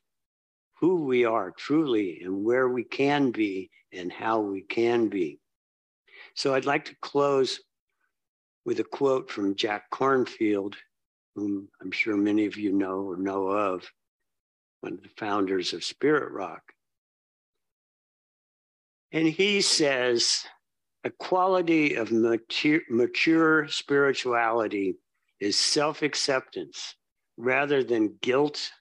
who 0.80 1.06
we 1.06 1.24
are 1.24 1.52
truly 1.52 2.22
and 2.24 2.44
where 2.44 2.68
we 2.68 2.84
can 2.84 3.30
be 3.30 3.70
and 3.94 4.12
how 4.12 4.40
we 4.40 4.62
can 4.62 5.08
be. 5.08 5.40
So 6.34 6.56
I'd 6.56 6.66
like 6.66 6.86
to 6.86 6.96
close 7.02 7.60
with 8.66 8.80
a 8.80 8.84
quote 8.84 9.30
from 9.30 9.56
Jack 9.56 9.84
Kornfield, 9.94 10.74
whom 11.38 11.70
I'm 11.80 11.92
sure 11.92 12.18
many 12.18 12.48
of 12.48 12.58
you 12.58 12.74
know 12.74 13.02
or 13.02 13.16
know 13.16 13.46
of 13.46 13.88
one 14.82 14.94
of 14.94 15.04
the 15.04 15.10
founders 15.18 15.72
of 15.72 15.84
Spirit 15.84 16.32
Rock. 16.32 16.64
And 19.12 19.28
he 19.28 19.62
says 19.62 20.44
a 21.04 21.12
quality 21.12 21.94
of 21.94 22.12
mature, 22.12 22.82
mature 22.90 23.68
spirituality 23.68 24.96
is 25.40 25.60
self 25.60 26.02
acceptance 26.02 26.96
rather 27.38 27.84
than 27.84 28.18
guilt, 28.24 28.72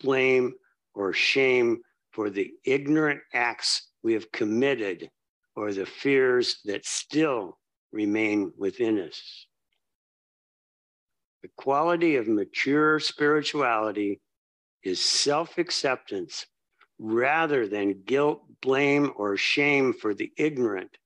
blame, 0.00 0.52
or 0.94 1.12
shame 1.12 1.80
for 2.12 2.30
the 2.30 2.52
ignorant 2.64 3.20
acts 3.34 3.88
we 4.04 4.12
have 4.12 4.30
committed 4.30 5.10
or 5.56 5.72
the 5.72 5.86
fears 5.86 6.60
that 6.66 6.86
still 6.86 7.58
remain 7.90 8.52
within 8.56 9.00
us. 9.00 9.46
The 11.42 11.50
quality 11.56 12.16
of 12.16 12.28
mature 12.28 13.00
spirituality 13.00 14.20
is 14.82 15.00
self 15.02 15.58
acceptance 15.58 16.46
rather 16.98 17.66
than 17.66 18.02
guilt, 18.02 18.42
blame, 18.60 19.12
or 19.16 19.36
shame 19.36 19.92
for 19.92 20.14
the 20.14 20.32
ignorant 20.36 20.96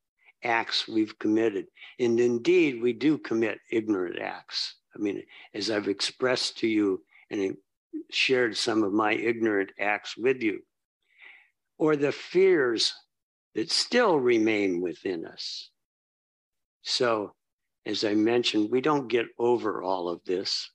acts 0.43 0.89
we've 0.89 1.19
committed. 1.19 1.67
And 1.99 2.19
indeed, 2.19 2.83
we 2.83 2.93
do 2.93 3.17
commit 3.17 3.61
ignorant 3.71 4.19
acts. 4.19 4.77
I 4.95 4.99
mean, 4.99 5.23
as 5.55 5.71
I've 5.71 5.89
expressed 5.89 6.59
to 6.59 6.69
you 6.69 7.03
and 7.31 7.57
shared 8.11 8.57
some 8.57 8.83
of 8.83 8.93
my 8.93 9.13
ignorant 9.13 9.73
acts 9.79 10.17
with 10.17 10.43
you, 10.43 10.61
or 11.79 11.97
the 11.97 12.13
fears 12.13 12.93
that 13.55 13.71
still 13.71 14.19
remain 14.19 14.81
within 14.81 15.27
us. 15.27 15.71
So, 16.83 17.35
as 17.87 18.05
I 18.05 18.15
mentioned, 18.15 18.71
we 18.71 18.81
don't 18.81 19.09
get 19.09 19.27
over 19.39 19.83
all 19.83 20.09
of 20.09 20.25
this. 20.25 20.71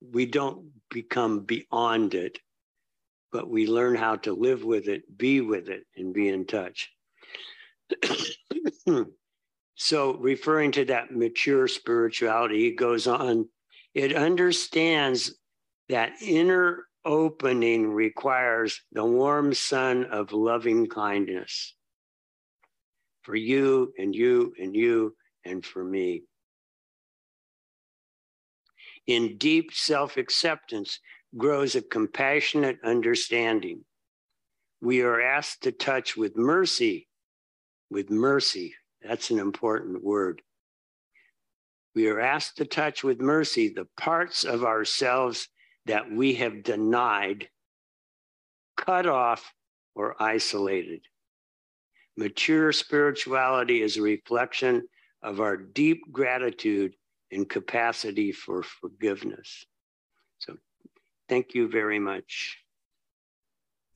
We 0.00 0.26
don't 0.26 0.70
become 0.90 1.40
beyond 1.40 2.14
it, 2.14 2.38
but 3.32 3.48
we 3.48 3.66
learn 3.66 3.94
how 3.94 4.16
to 4.16 4.32
live 4.32 4.64
with 4.64 4.88
it, 4.88 5.16
be 5.16 5.40
with 5.40 5.68
it, 5.68 5.86
and 5.96 6.12
be 6.12 6.28
in 6.28 6.46
touch. 6.46 6.90
so, 9.74 10.16
referring 10.16 10.72
to 10.72 10.84
that 10.86 11.10
mature 11.10 11.66
spirituality, 11.66 12.60
he 12.60 12.72
goes 12.72 13.06
on, 13.06 13.48
it 13.94 14.14
understands 14.14 15.34
that 15.88 16.12
inner 16.20 16.86
opening 17.04 17.90
requires 17.90 18.82
the 18.92 19.04
warm 19.04 19.54
sun 19.54 20.04
of 20.04 20.32
loving 20.32 20.86
kindness 20.86 21.74
for 23.22 23.34
you 23.34 23.92
and 23.98 24.14
you 24.14 24.52
and 24.60 24.76
you 24.76 25.14
and 25.48 25.64
for 25.64 25.82
me. 25.84 26.22
In 29.06 29.38
deep 29.38 29.72
self 29.72 30.16
acceptance 30.16 31.00
grows 31.36 31.74
a 31.74 31.82
compassionate 31.82 32.78
understanding. 32.84 33.84
We 34.80 35.02
are 35.02 35.20
asked 35.20 35.62
to 35.62 35.72
touch 35.72 36.16
with 36.16 36.36
mercy 36.36 37.08
with 37.90 38.10
mercy. 38.10 38.74
That's 39.02 39.30
an 39.30 39.38
important 39.38 40.02
word. 40.02 40.42
We 41.94 42.08
are 42.08 42.20
asked 42.20 42.58
to 42.58 42.64
touch 42.64 43.02
with 43.02 43.20
mercy 43.20 43.68
the 43.68 43.88
parts 43.96 44.44
of 44.44 44.64
ourselves 44.64 45.48
that 45.86 46.10
we 46.10 46.34
have 46.34 46.62
denied, 46.62 47.48
cut 48.76 49.06
off, 49.06 49.52
or 49.94 50.20
isolated. 50.22 51.00
Mature 52.16 52.72
spirituality 52.72 53.82
is 53.82 53.96
a 53.96 54.02
reflection 54.02 54.82
of 55.22 55.40
our 55.40 55.56
deep 55.56 56.12
gratitude 56.12 56.94
and 57.30 57.48
capacity 57.48 58.32
for 58.32 58.62
forgiveness. 58.62 59.66
So, 60.38 60.56
thank 61.28 61.54
you 61.54 61.68
very 61.68 61.98
much. 61.98 62.58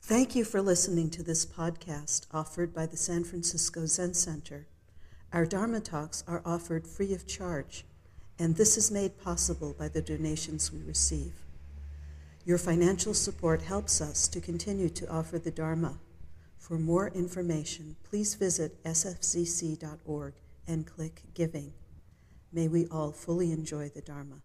Thank 0.00 0.34
you 0.34 0.44
for 0.44 0.60
listening 0.60 1.10
to 1.10 1.22
this 1.22 1.46
podcast 1.46 2.26
offered 2.32 2.74
by 2.74 2.86
the 2.86 2.96
San 2.96 3.22
Francisco 3.24 3.86
Zen 3.86 4.14
Center. 4.14 4.66
Our 5.32 5.46
Dharma 5.46 5.80
talks 5.80 6.24
are 6.26 6.42
offered 6.44 6.86
free 6.86 7.14
of 7.14 7.26
charge, 7.26 7.84
and 8.38 8.56
this 8.56 8.76
is 8.76 8.90
made 8.90 9.22
possible 9.22 9.74
by 9.78 9.88
the 9.88 10.02
donations 10.02 10.72
we 10.72 10.82
receive. 10.82 11.32
Your 12.44 12.58
financial 12.58 13.14
support 13.14 13.62
helps 13.62 14.00
us 14.00 14.26
to 14.28 14.40
continue 14.40 14.88
to 14.88 15.08
offer 15.08 15.38
the 15.38 15.52
Dharma. 15.52 16.00
For 16.58 16.78
more 16.78 17.08
information, 17.08 17.96
please 18.02 18.34
visit 18.34 18.82
sfzc.org 18.82 20.34
and 20.66 20.86
click 20.86 21.22
Giving. 21.34 21.72
May 22.52 22.68
we 22.68 22.86
all 22.86 23.12
fully 23.12 23.52
enjoy 23.52 23.88
the 23.88 24.02
Dharma. 24.02 24.42